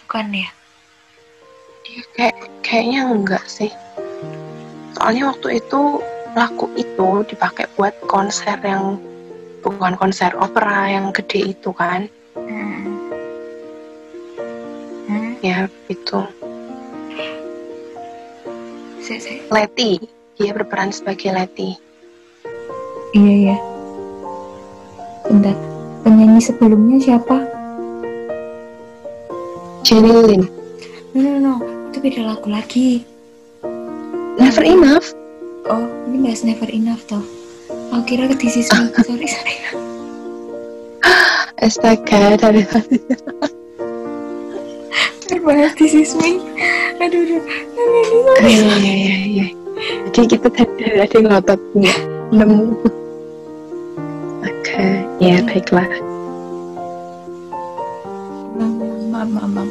bukan 0.03 0.27
ya 0.35 0.49
dia 1.87 2.03
kayak 2.13 2.37
kayaknya 2.59 3.01
enggak 3.15 3.45
sih. 3.47 3.71
Soalnya 4.93 5.31
waktu 5.31 5.63
itu 5.63 6.03
lagu 6.35 6.67
itu 6.75 7.07
dipakai 7.31 7.65
buat 7.79 7.95
konser 8.05 8.59
yang 8.59 8.99
bukan 9.63 9.95
konser 9.95 10.35
opera 10.35 10.91
yang 10.91 11.15
gede 11.15 11.55
itu 11.55 11.71
kan. 11.71 12.11
hmm. 12.35 12.91
Hmm, 15.07 15.31
Ya 15.39 15.65
itu. 15.87 16.19
si, 18.99 19.15
si. 19.17 19.39
Letty, 19.47 19.97
dia 20.35 20.51
berperan 20.51 20.91
sebagai 20.91 21.31
Letty. 21.31 21.79
iya 23.15 23.33
iya 23.49 23.57
bentar 25.25 25.68
penyanyi 26.03 26.41
sebelumnya 26.41 26.97
siapa 27.01 27.37
Jenny 29.83 30.11
Lin. 30.11 30.43
no 31.15 31.19
no 31.19 31.33
no 31.39 31.53
itu 31.89 31.97
beda 31.99 32.21
lagu 32.25 32.47
lagi 32.49 33.03
Never 34.39 34.63
enough. 34.63 35.11
oh 35.67 35.83
ini 36.07 36.23
bahas 36.23 36.41
never 36.47 36.69
enough 36.71 37.03
toh 37.05 37.23
aku 37.91 38.15
kira 38.15 38.31
ke 38.31 38.35
this 38.39 38.55
is 38.55 38.69
me 38.71 38.87
sorry 39.07 39.27
sorry 39.27 39.55
Astaga, 41.59 42.39
dari 42.39 42.63
tadi. 42.63 42.95
bahas 45.43 45.75
this 45.75 45.91
is 45.91 46.15
me 46.15 46.39
aduh 46.99 47.19
aduh. 47.19 47.41
Iya, 48.43 48.63
iya, 48.79 48.93
iya, 48.95 49.15
iya. 49.23 49.47
Jadi 50.11 50.35
kita 50.35 50.47
tadi 50.51 50.83
ada 50.99 51.17
ngotot 51.19 51.59
nemu. 52.31 52.75
Ya 55.19 55.43
baiklah. 55.43 55.83
Mam, 58.55 58.79
mam, 59.11 59.27
mam, 59.35 59.49
mam. 59.51 59.69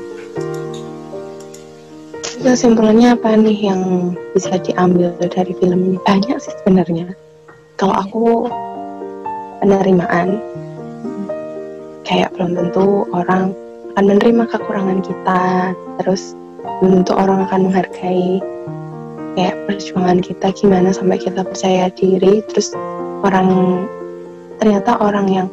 Kesimpulannya 2.44 3.16
apa 3.16 3.32
nih 3.32 3.72
yang 3.72 4.12
bisa 4.36 4.60
diambil 4.60 5.16
dari 5.16 5.56
film 5.56 5.88
ini? 5.88 5.98
Banyak 6.04 6.36
sih 6.36 6.52
sebenarnya. 6.60 7.16
Kalau 7.80 7.96
aku 7.96 8.24
penerimaan, 9.64 10.36
kayak 12.04 12.28
belum 12.36 12.52
tentu 12.52 13.08
orang 13.16 13.56
akan 13.96 14.04
menerima 14.04 14.52
kekurangan 14.52 15.00
kita, 15.00 15.72
terus 16.04 16.36
belum 16.84 17.02
tentu 17.02 17.16
orang 17.16 17.48
akan 17.48 17.72
menghargai 17.72 18.44
kayak 19.32 19.56
perjuangan 19.64 20.20
kita 20.20 20.52
gimana 20.52 20.92
sampai 20.92 21.16
kita 21.16 21.40
percaya 21.40 21.88
diri, 21.96 22.44
terus 22.52 22.76
orang 23.24 23.48
ternyata 24.58 24.98
orang 24.98 25.26
yang 25.30 25.48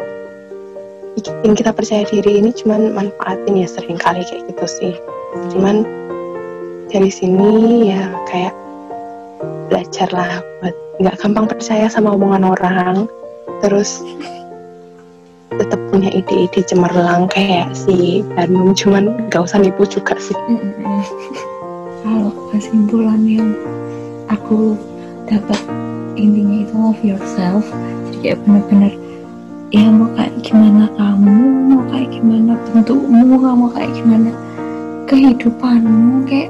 bikin 1.15 1.55
kita 1.55 1.71
percaya 1.71 2.03
diri 2.09 2.43
ini 2.43 2.51
cuman 2.51 2.91
manfaatin 2.91 3.55
ya 3.55 3.67
sering 3.69 3.95
kali 3.95 4.25
kayak 4.27 4.43
gitu 4.51 4.65
sih. 4.67 4.93
Cuman 5.55 5.85
dari 6.91 7.09
sini 7.09 7.89
ya 7.93 8.03
kayak 8.27 8.53
belajar 9.71 10.09
lah 10.11 10.43
buat 10.61 10.75
nggak 10.99 11.15
gampang 11.21 11.45
percaya 11.47 11.87
sama 11.87 12.13
omongan 12.13 12.43
orang. 12.43 12.95
Terus 13.63 14.03
tetap 15.55 15.79
punya 15.87 16.11
ide-ide 16.11 16.67
cemerlang 16.67 17.31
kayak 17.31 17.71
si 17.71 18.25
Bandung 18.35 18.75
cuman 18.75 19.31
nggak 19.31 19.45
usah 19.47 19.63
nipu 19.63 19.87
juga 19.87 20.19
sih. 20.19 20.35
Kalau 22.03 22.31
kesimpulan 22.51 23.23
yang 23.23 23.55
aku 24.27 24.75
dapat 25.25 25.57
intinya 26.19 26.63
itu 26.63 26.75
love 26.75 27.01
yourself 27.01 27.63
kayak 28.25 28.41
bener-bener. 28.41 28.93
Ya 29.69 29.85
mau 29.93 30.09
kayak 30.17 30.33
gimana 30.41 30.89
kamu 30.97 31.37
mau 31.69 31.81
kayak 31.93 32.09
gimana 32.09 32.57
bentukmu 32.73 33.37
kamu 33.37 33.65
kayak 33.77 33.91
gimana 33.93 34.29
kehidupanmu 35.05 36.25
kayak 36.25 36.49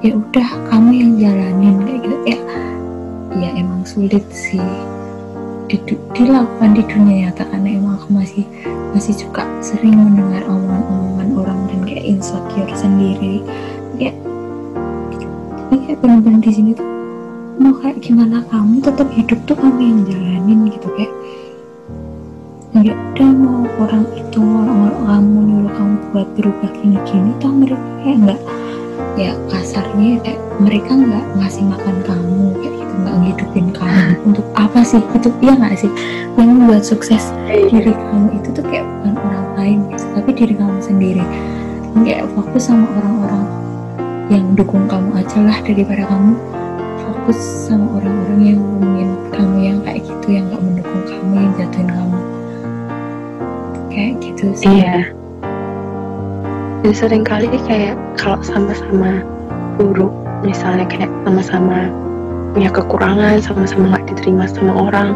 ya 0.00 0.16
udah 0.16 0.48
kamu 0.72 0.90
yang 0.96 1.12
jalanin 1.20 1.76
kayak 1.84 2.00
gitu. 2.08 2.16
Ya 2.24 2.38
ya 3.36 3.48
emang 3.52 3.84
sulit 3.84 4.24
sih. 4.32 4.64
Didu- 5.68 6.00
dilakukan 6.16 6.72
di 6.72 6.82
dunia 6.88 7.28
nyata 7.28 7.44
karena 7.52 7.68
emang 7.76 8.00
aku 8.00 8.08
masih 8.16 8.48
masih 8.96 9.12
juga 9.20 9.44
sering 9.60 9.92
mendengar 9.92 10.48
omongan-omongan 10.48 11.28
orang 11.36 11.58
dan 11.68 11.80
kayak 11.84 12.08
insecure 12.08 12.72
sendiri. 12.72 13.44
Kayak 14.00 14.16
tapi 15.68 15.84
kayak 15.84 16.00
bener-bener 16.00 16.40
di 16.40 16.52
sini 16.56 16.72
tuh 16.72 16.97
mau 17.58 17.74
kayak 17.82 17.98
gimana 17.98 18.38
kamu 18.54 18.78
tetap 18.78 19.10
hidup 19.10 19.38
tuh 19.42 19.58
kamu 19.58 19.82
yang 19.82 20.00
jalanin 20.06 20.60
gitu 20.70 20.86
kayak 20.94 21.12
ya 22.78 22.94
udah 22.94 23.30
mau 23.34 23.66
orang 23.82 24.06
itu 24.14 24.38
orang-orang 24.38 25.02
kamu 25.02 25.38
nyuruh 25.42 25.72
kamu 25.74 25.94
buat 26.14 26.28
berubah 26.38 26.70
gini-gini 26.78 27.30
toh 27.42 27.50
mereka 27.50 27.82
kayak 28.06 28.18
nggak 28.22 28.40
ya 29.18 29.32
kasarnya 29.50 30.22
kayak 30.22 30.40
mereka 30.62 30.90
nggak 30.94 31.24
ngasih 31.42 31.64
makan 31.66 31.96
kamu 32.06 32.42
kayak 32.62 32.74
gitu 32.78 32.94
nggak 33.02 33.16
ngidupin 33.26 33.66
kamu. 33.74 34.02
Untuk 34.30 34.46
apa 34.54 34.80
sih? 34.86 35.02
Itu 35.18 35.28
iya 35.42 35.54
nggak 35.58 35.74
sih? 35.82 35.90
Yang 36.38 36.48
membuat 36.54 36.82
sukses 36.86 37.34
diri 37.50 37.90
kamu 37.90 38.38
itu 38.38 38.48
tuh 38.54 38.64
kayak 38.70 38.86
bukan 38.86 39.14
orang 39.18 39.46
lain 39.58 39.78
gitu 39.90 40.06
tapi 40.14 40.30
diri 40.30 40.54
kamu 40.54 40.78
sendiri. 40.78 41.24
Kayak 42.06 42.30
fokus 42.38 42.70
sama 42.70 42.86
orang-orang 43.02 43.46
yang 44.30 44.44
dukung 44.54 44.86
kamu 44.86 45.10
aja 45.18 45.38
lah 45.42 45.58
daripada 45.66 46.06
kamu 46.06 46.38
fokus 47.28 47.68
sama 47.68 48.00
orang-orang 48.00 48.40
yang 48.40 48.60
ngomongin 48.64 49.10
kamu 49.36 49.56
yang 49.60 49.78
kayak 49.84 50.00
gitu 50.00 50.26
yang 50.32 50.44
nggak 50.48 50.62
mendukung 50.64 51.02
kamu 51.04 51.34
yang 51.36 51.52
jatuhin 51.60 51.88
kamu. 51.92 52.18
Kayak 53.92 54.12
gitu 54.24 54.44
sih. 54.56 54.72
Iya. 54.80 54.96
Dan 56.80 56.92
sering 56.96 57.24
kali 57.28 57.52
kayak 57.68 58.00
kalau 58.16 58.40
sama-sama 58.40 59.20
buruk 59.76 60.08
misalnya 60.40 60.88
kayak 60.88 61.12
sama-sama 61.28 61.92
punya 62.56 62.72
kekurangan 62.72 63.44
sama-sama 63.44 63.84
nggak 63.92 64.08
diterima 64.08 64.48
sama 64.48 64.88
orang 64.88 65.12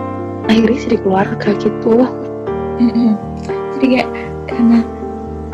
akhirnya 0.53 0.85
jadi 0.85 0.97
keluarga 1.01 1.49
gitu. 1.65 1.97
Mm-mm. 2.77 3.17
jadi 3.81 3.87
kayak 3.89 4.11
karena 4.53 4.85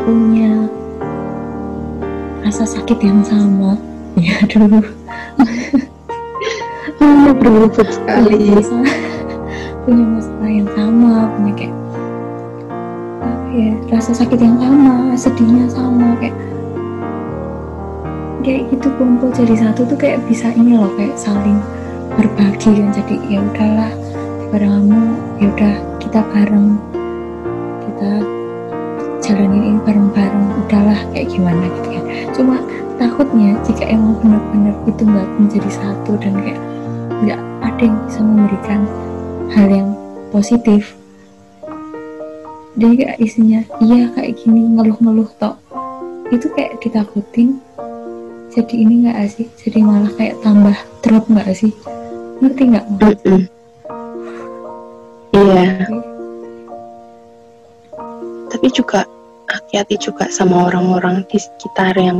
punya 0.03 0.67
rasa 2.43 2.67
sakit 2.67 2.99
yang 2.99 3.23
sama. 3.23 3.79
Ya 4.19 4.35
dulu 4.51 4.98
oh, 7.01 7.31
berbobot 7.35 7.87
sekali. 7.87 8.59
Sama- 8.63 9.09
punya 9.89 10.05
masalah 10.05 10.49
yang 10.53 10.69
sama 10.77 11.13
punya 11.33 11.53
kayak 11.57 11.75
apa 13.25 13.47
ya 13.57 13.71
rasa 13.89 14.11
sakit 14.13 14.37
yang 14.37 14.57
sama 14.61 15.17
sedihnya 15.17 15.65
sama 15.65 16.13
kayak 16.21 16.37
kayak 18.45 18.69
gitu 18.69 18.87
kumpul 19.01 19.33
jadi 19.33 19.55
satu 19.65 19.89
tuh 19.89 19.97
kayak 19.97 20.21
bisa 20.29 20.53
ini 20.53 20.77
loh 20.77 20.93
kayak 20.93 21.17
saling 21.17 21.57
berbagi 22.13 22.69
kan 22.69 22.93
jadi 22.93 23.15
ya 23.33 23.39
udahlah 23.41 23.91
bareng 24.53 24.71
kamu 24.77 25.01
ya 25.41 25.47
udah 25.57 25.75
kita 25.97 26.19
bareng 26.37 26.67
kita 27.89 28.11
jalanin 29.25 29.73
ini 29.73 29.79
bareng-bareng 29.89 30.45
udahlah 30.65 30.99
kayak 31.17 31.33
gimana 31.33 31.65
gitu 31.65 31.89
kan 31.97 32.05
cuma 32.37 32.55
takutnya 33.01 33.57
jika 33.65 33.89
emang 33.89 34.13
benar-benar 34.21 34.75
itu 34.85 35.01
nggak 35.01 35.27
menjadi 35.41 35.69
satu 35.81 36.13
dan 36.21 36.37
kayak 36.37 36.61
ada 37.79 37.87
yang 37.87 38.03
bisa 38.11 38.19
memberikan 38.19 38.81
hal 39.55 39.67
yang 39.71 39.89
positif. 40.35 40.99
Jadi 42.75 43.07
kayak 43.07 43.17
isinya 43.23 43.63
iya 43.79 44.11
kayak 44.19 44.35
gini 44.35 44.67
ngeluh-ngeluh 44.75 45.31
tok. 45.39 45.55
Itu 46.27 46.51
kayak 46.59 46.83
ditakutin 46.83 47.63
jadi 48.51 48.75
ini 48.83 49.07
nggak 49.07 49.31
sih? 49.31 49.47
Jadi 49.63 49.79
malah 49.79 50.11
kayak 50.19 50.43
tambah 50.43 50.75
drop 51.07 51.23
nggak 51.31 51.55
sih? 51.55 51.71
Ngerti 52.43 52.63
nggak? 52.67 52.85
Mm-mm. 52.99 53.41
Iya, 55.39 55.87
tapi 58.51 58.67
juga 58.75 59.07
hati-hati 59.47 59.95
juga 60.03 60.27
sama 60.27 60.67
orang-orang 60.67 61.23
di 61.31 61.39
sekitar 61.39 61.95
yang 61.95 62.19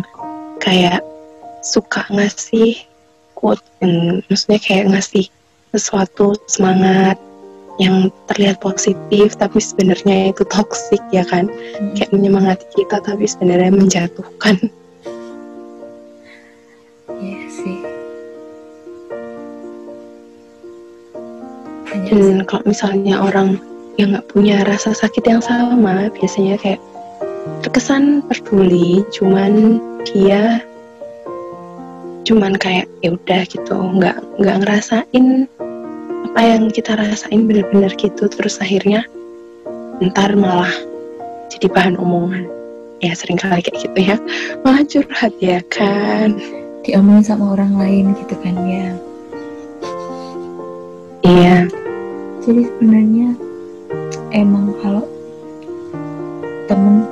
kayak 0.64 1.04
suka 1.68 2.08
ngasih 2.16 2.80
quote, 3.36 3.60
dan 3.84 4.24
maksudnya 4.32 4.62
kayak 4.64 4.88
ngasih 4.96 5.28
sesuatu 5.74 6.34
semangat 6.50 7.20
yang 7.80 8.12
terlihat 8.28 8.60
positif 8.60 9.40
tapi 9.40 9.58
sebenarnya 9.64 10.36
itu 10.36 10.44
toxic 10.52 11.00
ya 11.16 11.24
kan? 11.24 11.48
Hmm. 11.48 11.96
kayak 11.96 12.12
menyemangati 12.12 12.68
kita 12.76 13.00
tapi 13.00 13.24
sebenarnya 13.24 13.72
menjatuhkan. 13.72 14.56
Iya 17.20 17.44
sih. 17.48 17.78
Banyak 21.88 22.12
sih 22.12 22.20
dan 22.20 22.44
kalau 22.44 22.64
misalnya 22.68 23.16
orang 23.24 23.58
yang 23.96 24.16
nggak 24.16 24.28
punya 24.32 24.64
rasa 24.68 24.96
sakit 24.96 25.24
yang 25.28 25.44
sama 25.44 26.12
biasanya 26.12 26.60
kayak 26.60 26.80
terkesan 27.64 28.24
peduli 28.28 29.04
cuman 29.12 29.80
dia 30.08 30.64
cuman 32.28 32.54
kayak 32.60 32.86
ya 33.02 33.16
udah 33.16 33.42
gitu. 33.48 33.76
Nggak 33.76 34.20
nggak 34.40 34.58
ngerasain 34.64 35.48
apa 36.30 36.46
yang 36.46 36.70
kita 36.70 36.94
rasain 36.94 37.50
bener-bener 37.50 37.90
gitu 37.98 38.30
terus 38.30 38.62
akhirnya 38.62 39.02
ntar 39.98 40.38
malah 40.38 40.70
jadi 41.50 41.66
bahan 41.74 41.98
omongan. 41.98 42.46
Ya 43.02 43.18
sering 43.18 43.42
kali 43.42 43.66
kayak 43.66 43.82
gitu 43.82 43.98
ya. 43.98 44.16
Malah 44.62 44.86
curhat 44.86 45.34
ya 45.42 45.58
kan. 45.74 46.38
Diomongin 46.86 47.26
sama 47.26 47.58
orang 47.58 47.74
lain 47.82 48.14
gitu 48.14 48.38
kan 48.46 48.56
ya. 48.70 48.94
Iya. 51.26 51.58
Jadi 52.46 52.62
sebenarnya 52.70 53.34
emang 54.30 54.70
kalau 54.86 55.10
temen 56.70 57.10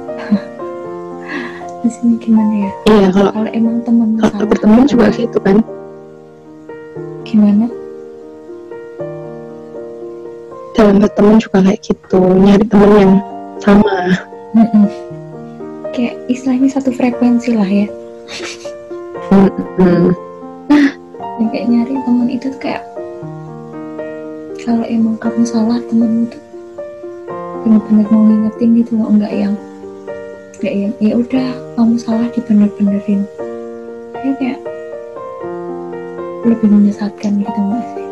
maksudnya 1.82 2.15
gimana 2.22 2.53
ya? 2.53 2.72
Iya 2.86 3.07
kalau 3.18 3.32
kalau 3.34 3.49
emang 3.49 3.82
temen 3.82 4.09
kalau 4.22 4.45
berteman 4.45 4.86
juga 4.86 5.09
gitu 5.09 5.41
kan. 5.41 5.57
Gimana 7.26 7.86
dalam 10.97 11.13
berteman 11.13 11.37
juga 11.37 11.57
kayak 11.61 11.81
gitu 11.85 12.19
nyari 12.41 12.65
temen 12.65 12.91
yang 12.97 13.13
sama. 13.61 13.97
Kayak 15.93 16.15
istilahnya 16.25 16.69
satu 16.73 16.89
frekuensi 16.89 17.53
lah 17.53 17.69
ya. 17.69 17.87
Mm-mm. 19.29 20.09
dan 21.37 21.45
kayak 21.53 21.67
nyari 21.69 21.93
teman 22.01 22.27
itu 22.33 22.49
tuh 22.49 22.57
kayak 22.57 22.81
kalau 24.65 24.81
emang 24.89 25.21
kamu 25.21 25.45
salah 25.45 25.77
temen 25.85 26.25
itu 26.25 26.39
bener-bener 27.61 28.05
mau 28.09 28.23
ngingetin 28.25 28.69
gitu 28.81 28.91
loh 28.97 29.07
enggak 29.13 29.33
yang 29.37 29.53
enggak 30.57 30.73
yang 30.73 30.91
ya 30.97 31.13
udah 31.13 31.47
kamu 31.77 31.93
salah 32.01 32.25
dibener-benerin. 32.33 33.21
Ya 34.25 34.31
kayak 34.41 34.59
lebih 36.41 36.67
menyesatkan 36.73 37.45
gitu 37.45 37.61
sih? 37.93 38.07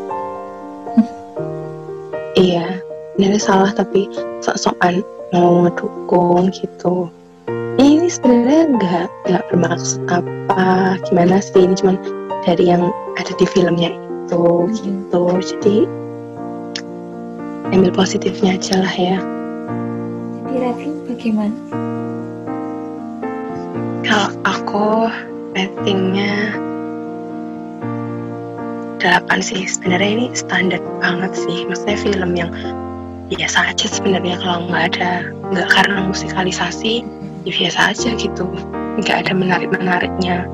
Iya, 2.35 2.74
sebenarnya 3.15 3.39
salah 3.39 3.71
tapi 3.71 4.11
sok-sokan 4.43 4.99
mau 5.31 5.63
ngedukung 5.63 6.51
gitu. 6.51 7.07
Ini 7.79 8.11
sebenarnya 8.11 8.75
nggak 8.75 9.07
nggak 9.31 9.43
bermaksud 9.55 10.03
apa 10.11 10.99
gimana 11.07 11.39
sih 11.39 11.63
ini 11.63 11.79
cuman 11.79 11.95
dari 12.43 12.67
yang 12.75 12.91
ada 13.15 13.31
di 13.39 13.47
filmnya 13.47 13.95
itu 13.95 14.67
gitu. 14.83 15.23
Jadi 15.31 15.87
ambil 17.71 17.95
positifnya 17.95 18.59
aja 18.59 18.83
lah 18.83 18.95
ya. 18.99 19.17
jadi 20.35 20.55
Raffi 20.59 20.89
bagaimana 21.07 21.55
Kalau 24.03 24.29
aku 24.43 25.07
ratingnya 25.55 26.51
8 28.99 29.39
sih 29.39 29.63
sebenarnya 29.63 30.11
ini 30.19 30.25
standar 30.35 30.83
banget 30.99 31.31
sih 31.33 31.63
maksudnya 31.63 31.97
film 31.97 32.31
yang 32.35 32.51
biasa 33.31 33.73
aja 33.73 33.87
sebenarnya 33.89 34.37
kalau 34.37 34.69
nggak 34.69 34.83
ada 34.95 35.33
nggak 35.49 35.67
karena 35.73 35.99
musikalisasi 36.05 37.01
ya 37.45 37.51
biasa 37.53 37.79
aja 37.93 38.09
gitu. 38.17 38.45
Nggak 39.01 39.25
ada 39.25 39.33
menarik 39.33 39.69
menariknya 39.73 40.45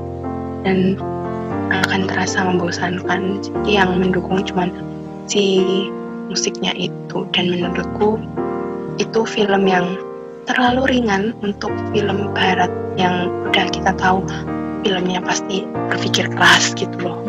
dan 0.63 0.95
akan 1.71 2.07
terasa 2.07 2.43
membosankan 2.47 3.43
jadi 3.43 3.83
yang 3.83 3.99
mendukung 3.99 4.43
cuman 4.47 4.71
si 5.27 5.63
musiknya 6.31 6.71
itu. 6.75 7.27
Dan 7.35 7.51
menurutku 7.51 8.19
itu 8.99 9.19
film 9.27 9.67
yang 9.67 9.99
terlalu 10.47 10.87
ringan 10.99 11.35
untuk 11.43 11.71
film 11.91 12.31
barat 12.35 12.71
yang 12.95 13.29
udah 13.47 13.67
kita 13.71 13.91
tahu 13.99 14.23
filmnya 14.83 15.21
pasti 15.21 15.67
berpikir 15.91 16.27
keras 16.31 16.73
gitu 16.75 16.95
loh. 17.03 17.19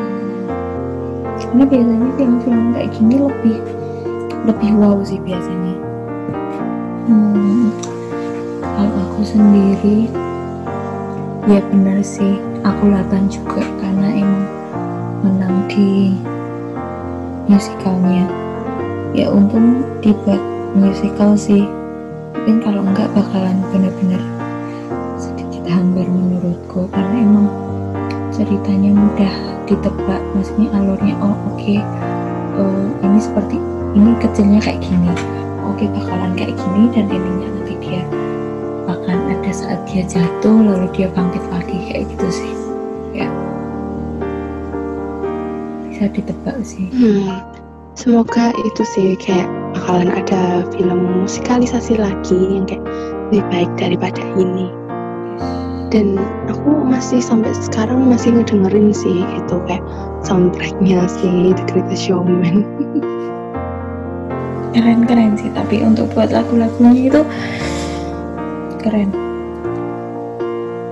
Karena 1.43 1.69
biasanya 1.69 2.11
film-film 2.17 2.63
kayak 2.73 2.91
gini 2.97 3.17
lebih 3.21 3.59
lebih 4.43 4.75
wow 4.79 4.99
sih 5.07 5.23
biasanya. 5.23 5.75
Hmm, 7.07 7.71
kalau 8.63 8.95
aku 9.07 9.23
sendiri 9.27 10.11
ya 11.51 11.59
benar 11.71 11.99
sih 12.07 12.39
aku 12.63 12.87
8 12.87 13.27
juga 13.27 13.67
karena 13.83 14.09
emang 14.15 14.47
menang 15.27 15.67
di 15.67 16.15
musikalnya 17.51 18.31
ya 19.11 19.27
untung 19.27 19.83
dibuat 19.99 20.39
musical 20.79 21.35
sih 21.35 21.67
mungkin 22.33 22.63
kalau 22.63 22.83
enggak 22.87 23.11
bakalan 23.11 23.59
bener-bener 23.75 24.23
sedikit 25.19 25.67
hambar 25.67 26.07
menurutku 26.07 26.87
karena 26.95 27.17
emang 27.27 27.47
ceritanya 28.31 28.91
mudah 28.95 29.35
ditebak 29.67 30.23
maksudnya 30.39 30.71
alurnya 30.79 31.15
oh 31.19 31.35
oke 31.51 31.75
eh, 31.75 32.87
ini 33.03 33.19
seperti 33.19 33.59
ini 33.93 34.13
kecilnya 34.21 34.61
kayak 34.61 34.81
gini. 34.81 35.13
Oke 35.69 35.85
bakalan 35.93 36.33
kayak 36.35 36.57
gini 36.57 36.83
dan 36.93 37.07
endingnya 37.13 37.49
nanti 37.53 37.75
dia 37.81 38.03
akan 38.89 39.19
ada 39.31 39.53
saat 39.53 39.81
dia 39.89 40.03
jatuh 40.09 40.57
lalu 40.59 40.89
dia 40.97 41.09
bangkit 41.13 41.45
lagi 41.53 41.77
kayak 41.93 42.05
gitu 42.13 42.29
sih. 42.33 42.55
Ya. 43.13 43.29
Bisa 45.89 46.09
ditebak 46.13 46.57
sih. 46.65 46.89
Hmm, 46.91 47.45
semoga 47.95 48.51
itu 48.65 48.83
sih 48.97 49.15
kayak 49.21 49.49
bakalan 49.77 50.11
ada 50.11 50.67
film 50.73 51.25
musikalisasi 51.25 52.01
lagi 52.01 52.39
yang 52.59 52.65
kayak 52.65 52.83
lebih 53.31 53.45
baik 53.53 53.71
daripada 53.77 54.21
ini. 54.41 54.73
Dan 55.93 56.17
aku 56.49 56.73
masih 56.89 57.21
sampai 57.21 57.53
sekarang 57.53 58.09
masih 58.09 58.33
ngedengerin 58.33 58.97
sih 58.97 59.29
itu 59.37 59.57
kayak 59.69 59.85
soundtracknya 60.25 61.05
si 61.05 61.53
The 61.53 61.65
Greatest 61.69 62.09
Showman. 62.09 62.65
keren-keren 64.73 65.37
sih 65.37 65.53
tapi 65.53 65.85
untuk 65.85 66.09
buat 66.17 66.33
lagu-lagunya 66.33 67.13
itu 67.13 67.21
keren 68.81 69.13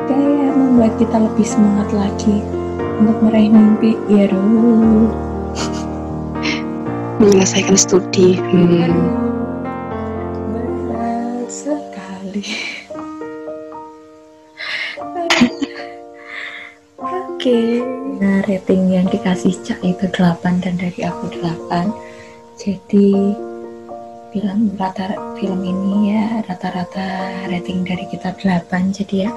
kayak 0.04 0.52
membuat 0.52 0.92
kita 1.00 1.16
lebih 1.16 1.46
semangat 1.48 1.88
lagi 1.96 2.44
untuk 3.00 3.16
meraih 3.24 3.48
mimpi 3.48 3.96
ya 4.12 4.28
Ruh. 4.28 5.08
Menyelesaikan 7.20 7.76
studi. 7.76 8.40
Hmm. 8.40 8.96
berat 10.52 11.48
sekali 11.48 12.44
oke 17.00 17.60
nah 18.20 18.44
rating 18.44 18.92
yang 18.92 19.08
dikasih 19.08 19.56
Cak 19.64 19.80
itu 19.80 20.04
8 20.12 20.64
dan 20.64 20.76
dari 20.76 21.00
aku 21.04 21.32
8 21.40 21.88
jadi 22.60 23.32
film 24.30 24.74
rata 24.78 25.14
film 25.38 25.60
ini 25.66 26.14
ya 26.14 26.42
rata-rata 26.46 27.06
rating 27.50 27.82
dari 27.82 28.06
kita 28.06 28.34
8 28.38 28.94
jadi 28.94 29.26
ya 29.26 29.30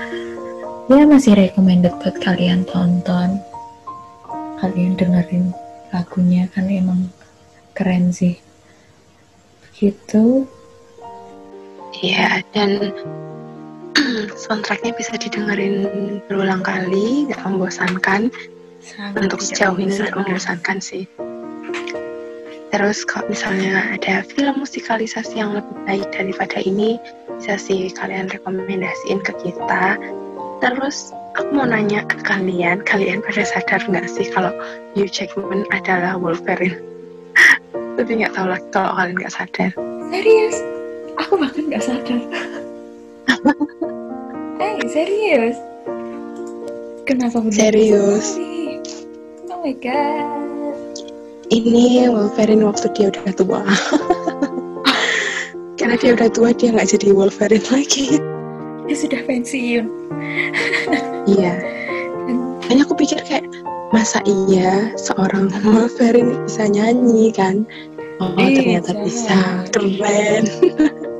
ya 0.90 1.04
masih 1.10 1.34
recommended 1.34 1.94
buat 2.02 2.16
kalian 2.22 2.66
tonton 2.70 3.42
kalian 4.62 4.94
dengerin 4.96 5.52
lagunya 5.90 6.46
kan 6.54 6.70
emang 6.70 7.10
keren 7.74 8.14
sih 8.14 8.38
begitu 9.70 10.46
Iya, 12.04 12.42
dan 12.52 12.90
soundtracknya 14.44 14.98
bisa 14.98 15.14
didengerin 15.16 15.86
berulang 16.26 16.66
kali, 16.66 17.30
nggak 17.30 17.42
membosankan. 17.46 18.34
sangat 18.84 19.24
Untuk 19.24 19.40
tidak 19.40 19.48
sejauh 19.48 19.78
ini 19.78 19.94
membosankan. 19.94 20.18
membosankan 20.20 20.78
sih. 20.82 21.04
Terus 22.74 23.06
kalau 23.06 23.30
misalnya 23.30 23.94
ada 23.94 24.26
film 24.26 24.66
musikalisasi 24.66 25.38
yang 25.38 25.54
lebih 25.54 25.78
baik 25.86 26.10
daripada 26.10 26.58
ini, 26.66 26.98
bisa 27.38 27.54
sih 27.62 27.94
kalian 27.94 28.34
rekomendasiin 28.34 29.22
ke 29.22 29.34
kita. 29.46 30.02
Terus 30.58 31.14
aku 31.38 31.54
mau 31.54 31.70
nanya 31.70 32.02
ke 32.10 32.18
kalian, 32.26 32.82
kalian 32.82 33.22
pada 33.22 33.46
sadar 33.46 33.78
nggak 33.86 34.10
sih 34.10 34.26
kalau 34.34 34.50
Hugh 34.98 35.06
Jackman 35.06 35.70
adalah 35.70 36.18
Wolverine? 36.18 36.82
Tapi 38.02 38.10
nggak 38.10 38.34
tahu 38.34 38.50
lagi 38.50 38.66
kalau 38.74 38.90
kalian 38.98 39.16
nggak 39.22 39.34
sadar. 39.38 39.72
serius 40.14 40.58
aku 41.18 41.34
bahkan 41.38 41.64
nggak 41.70 41.84
sadar 41.84 42.22
eh 44.64 44.76
serius 44.90 45.58
kenapa 47.10 47.42
begitu 47.42 47.58
Serius. 47.60 48.28
oh 49.50 49.60
my 49.62 49.74
god 49.82 50.53
Ini 51.54 52.10
Wolverine 52.10 52.66
waktu 52.66 52.90
dia 52.98 53.14
udah 53.14 53.30
tua. 53.38 53.62
Karena 55.78 55.96
dia 56.00 56.18
udah 56.18 56.30
tua, 56.32 56.50
dia 56.50 56.74
nggak 56.74 56.90
jadi 56.98 57.14
Wolverine 57.14 57.68
lagi. 57.70 58.18
dia 58.84 58.98
sudah 59.00 59.22
pensiun 59.24 59.86
Iya. 61.24 61.54
Makanya 62.60 62.84
aku 62.84 62.96
pikir 63.00 63.22
kayak 63.24 63.48
masa 63.94 64.20
iya 64.26 64.92
seorang 65.00 65.48
Wolverine 65.64 66.36
bisa 66.44 66.68
nyanyi 66.68 67.32
kan? 67.32 67.64
Oh 68.20 68.34
Iya, 68.36 68.60
ternyata 68.60 68.92
jangan. 68.92 69.06
bisa 69.08 69.38
keren. 69.72 70.44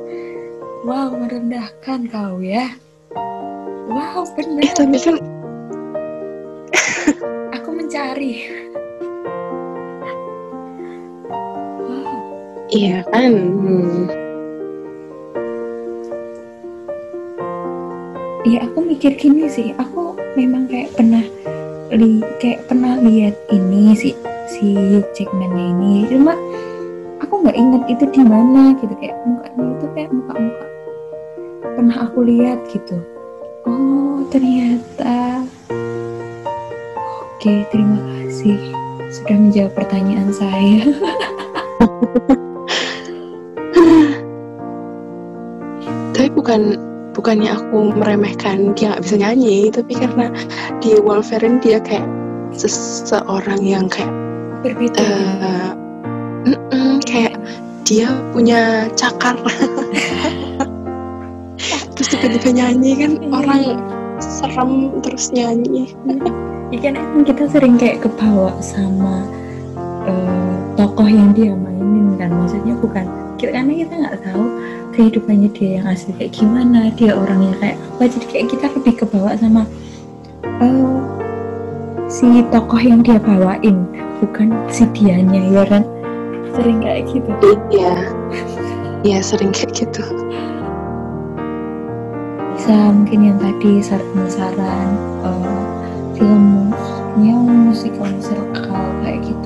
wow 0.88 1.08
merendahkan 1.16 2.00
kau 2.12 2.36
ya 2.44 2.68
wow 3.88 4.20
Eh 4.28 4.32
benar 4.36 4.68
tapi 4.76 4.98
kan 5.00 5.16
aku 7.56 7.68
mencari 7.72 8.44
iya 12.70 13.04
kan. 13.12 13.32
Hmm. 13.32 14.06
ya 18.44 18.60
aku 18.68 18.78
mikir 18.84 19.16
gini 19.16 19.48
sih. 19.48 19.72
Aku 19.80 20.16
memang 20.36 20.68
kayak 20.68 20.92
pernah 20.92 21.24
li 21.92 22.20
kayak 22.40 22.68
pernah 22.68 23.00
lihat 23.00 23.34
ini 23.48 23.96
si 23.96 24.12
si 24.48 24.76
Jackman 25.16 25.52
ini. 25.56 26.04
Cuma 26.08 26.36
aku 27.24 27.44
nggak 27.44 27.56
inget 27.56 27.82
itu 27.88 28.04
di 28.12 28.22
mana 28.22 28.76
gitu. 28.78 28.92
Kayak 29.00 29.16
mukanya 29.24 29.64
itu 29.80 29.86
kayak 29.96 30.10
muka-muka 30.12 30.66
pernah 31.74 31.96
aku 32.04 32.18
lihat 32.22 32.60
gitu. 32.68 32.96
Oh 33.64 34.24
ternyata. 34.28 35.44
Oke 37.34 37.68
terima 37.68 38.00
kasih 38.00 38.56
sudah 39.14 39.36
menjawab 39.36 39.72
pertanyaan 39.76 40.32
saya 40.32 40.80
bukan 46.44 46.76
bukannya 47.16 47.56
aku 47.56 47.96
meremehkan 47.96 48.76
dia 48.76 48.92
nggak 48.92 49.00
bisa 49.00 49.16
nyanyi, 49.16 49.72
tapi 49.72 49.96
karena 49.96 50.28
di 50.84 51.00
Wolverine 51.00 51.56
dia 51.64 51.80
kayak 51.80 52.04
seseorang 52.52 53.64
yang 53.64 53.88
kayak 53.88 54.12
berbeda 54.60 55.08
eh, 55.40 55.72
mm-mm, 56.52 57.00
kayak 57.08 57.40
dia 57.88 58.12
punya 58.36 58.92
cakar. 58.92 59.40
Terus 61.96 62.08
tiba-tiba 62.12 62.52
nyanyi 62.52 62.92
kan 62.92 63.12
orang 63.32 63.80
serem 64.20 65.00
terus 65.00 65.32
nyanyi. 65.32 65.96
Ya 66.68 66.78
kan 66.84 67.00
emang 67.00 67.24
kita 67.24 67.48
sering 67.48 67.80
kayak 67.80 68.04
kebawa 68.04 68.52
sama 68.60 69.24
eh, 70.04 70.52
tokoh 70.76 71.08
yang 71.08 71.32
dia 71.32 71.56
mainin 71.56 72.20
kan. 72.20 72.36
Maksudnya 72.36 72.76
bukan 72.84 73.08
karena 73.38 73.72
kita 73.74 73.94
nggak 73.94 74.18
tahu 74.22 74.44
kehidupannya 74.94 75.48
dia 75.52 75.70
yang 75.80 75.86
asli 75.90 76.12
kayak 76.14 76.32
gimana 76.32 76.90
dia 76.94 77.12
orangnya 77.14 77.54
kayak 77.58 77.76
apa. 77.94 78.02
Jadi 78.06 78.26
kayak 78.30 78.46
kita 78.54 78.66
lebih 78.78 78.94
kebawa 79.02 79.30
sama 79.38 79.62
eh, 80.62 80.98
si 82.06 82.26
tokoh 82.54 82.80
yang 82.80 83.00
dia 83.02 83.18
bawain 83.18 83.86
bukan 84.22 84.54
si 84.70 84.86
dianya 84.94 85.42
ya 85.50 85.64
kan? 85.66 85.82
Sering 86.54 86.78
kayak 86.80 87.10
gitu. 87.10 87.30
Iya. 87.74 87.94
Iya 89.04 89.18
sering 89.20 89.50
kayak 89.52 89.74
gitu. 89.74 90.02
Bisa 92.54 92.74
mungkin 92.94 93.20
yang 93.28 93.38
tadi 93.42 93.82
saran-saran 93.82 94.88
eh, 95.26 95.62
filmnya 96.16 97.36
musikal 97.68 98.08
musikal 98.14 98.80
kayak 99.02 99.20
gitu 99.26 99.43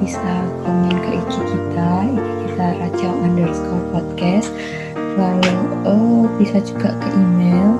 bisa 0.00 0.32
komen 0.64 0.96
ke 1.04 1.20
IG 1.20 1.34
kita 1.44 2.08
IG 2.16 2.48
kita 2.48 2.80
Raja 2.80 3.12
underscore 3.20 3.84
podcast. 3.92 4.48
Lalu 4.96 5.56
eh, 5.84 6.24
bisa 6.40 6.64
juga 6.64 6.96
ke 6.96 7.08
email 7.12 7.76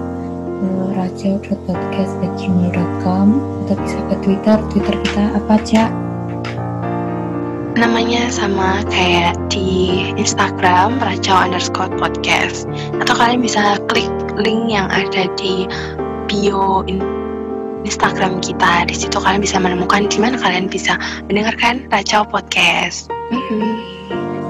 eh, 0.61 0.93
raja.podcast@gmail.com 1.01 3.27
atau 3.64 3.77
bisa 3.81 3.99
ke 4.12 4.16
Twitter. 4.21 4.61
Twitter 4.68 4.93
kita 5.09 5.41
apa 5.41 5.57
aja 5.57 5.89
namanya 7.81 8.29
sama 8.29 8.85
kayak 8.93 9.41
di 9.49 10.12
Instagram 10.21 11.01
racau 11.01 11.49
underscore 11.49 11.89
podcast. 11.97 12.68
Atau 13.01 13.16
kalian 13.16 13.41
bisa 13.41 13.81
klik 13.89 14.12
link 14.37 14.68
yang 14.68 14.93
ada 14.93 15.33
di 15.41 15.64
bio 16.29 16.85
Instagram 17.85 18.41
kita. 18.45 18.85
Di 18.89 18.95
situ 18.97 19.16
kalian 19.16 19.41
bisa 19.41 19.57
menemukan 19.57 20.07
di 20.09 20.18
mana 20.20 20.37
kalian 20.37 20.68
bisa 20.68 20.97
mendengarkan 21.28 21.87
racau 21.89 22.24
podcast. 22.26 23.09
Mhm. 23.31 23.99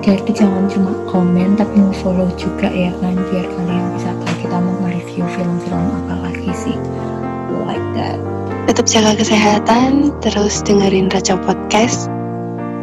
jadi 0.01 0.33
jangan 0.33 0.65
cuma 0.73 0.97
komen 1.13 1.61
tapi 1.61 1.77
follow 2.01 2.25
juga 2.41 2.73
ya 2.73 2.89
kan 3.05 3.13
biar 3.29 3.45
kalian 3.45 3.85
bisa 4.01 4.09
tahu 4.25 4.33
kita 4.41 4.57
mau 4.57 4.73
nge-review 4.81 5.29
film-film 5.37 5.85
apa 5.93 6.15
lagi 6.25 6.53
sih. 6.57 6.77
Like 7.69 7.85
that. 8.01 8.17
Tetap 8.65 8.89
jaga 8.89 9.13
kesehatan 9.21 10.17
terus 10.25 10.65
dengerin 10.65 11.13
racau 11.13 11.37
podcast 11.45 12.09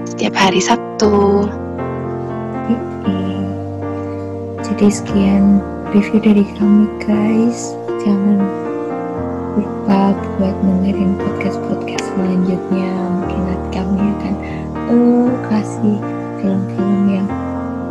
setiap 0.05 0.37
hari 0.37 0.61
Sabtu. 0.61 1.49
Mm-mm. 2.69 3.49
jadi 4.61 4.85
sekian 4.91 5.57
review 5.89 6.21
dari 6.21 6.45
kami 6.53 6.85
guys. 7.01 7.73
Jangan 8.05 8.66
lupa 9.57 10.13
buat 10.37 10.55
dengerin 10.61 11.17
podcast-podcast 11.17 12.05
selanjutnya. 12.13 12.91
Mungkin 12.93 13.41
nanti 13.49 13.67
kami 13.73 14.01
akan 14.05 14.35
eh, 14.93 15.29
kasih 15.49 15.97
film-film 16.37 17.01
yang 17.09 17.27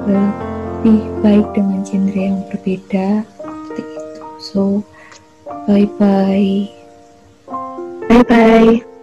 lebih 0.07 1.01
baik 1.21 1.47
dengan 1.59 1.83
genre 1.83 2.23
yang 2.23 2.39
berbeda 2.47 3.27
seperti 3.43 3.83
itu. 3.83 4.23
So 4.39 4.63
bye 5.67 5.91
bye 5.99 6.71
bye 8.07 8.23
bye 8.23 8.96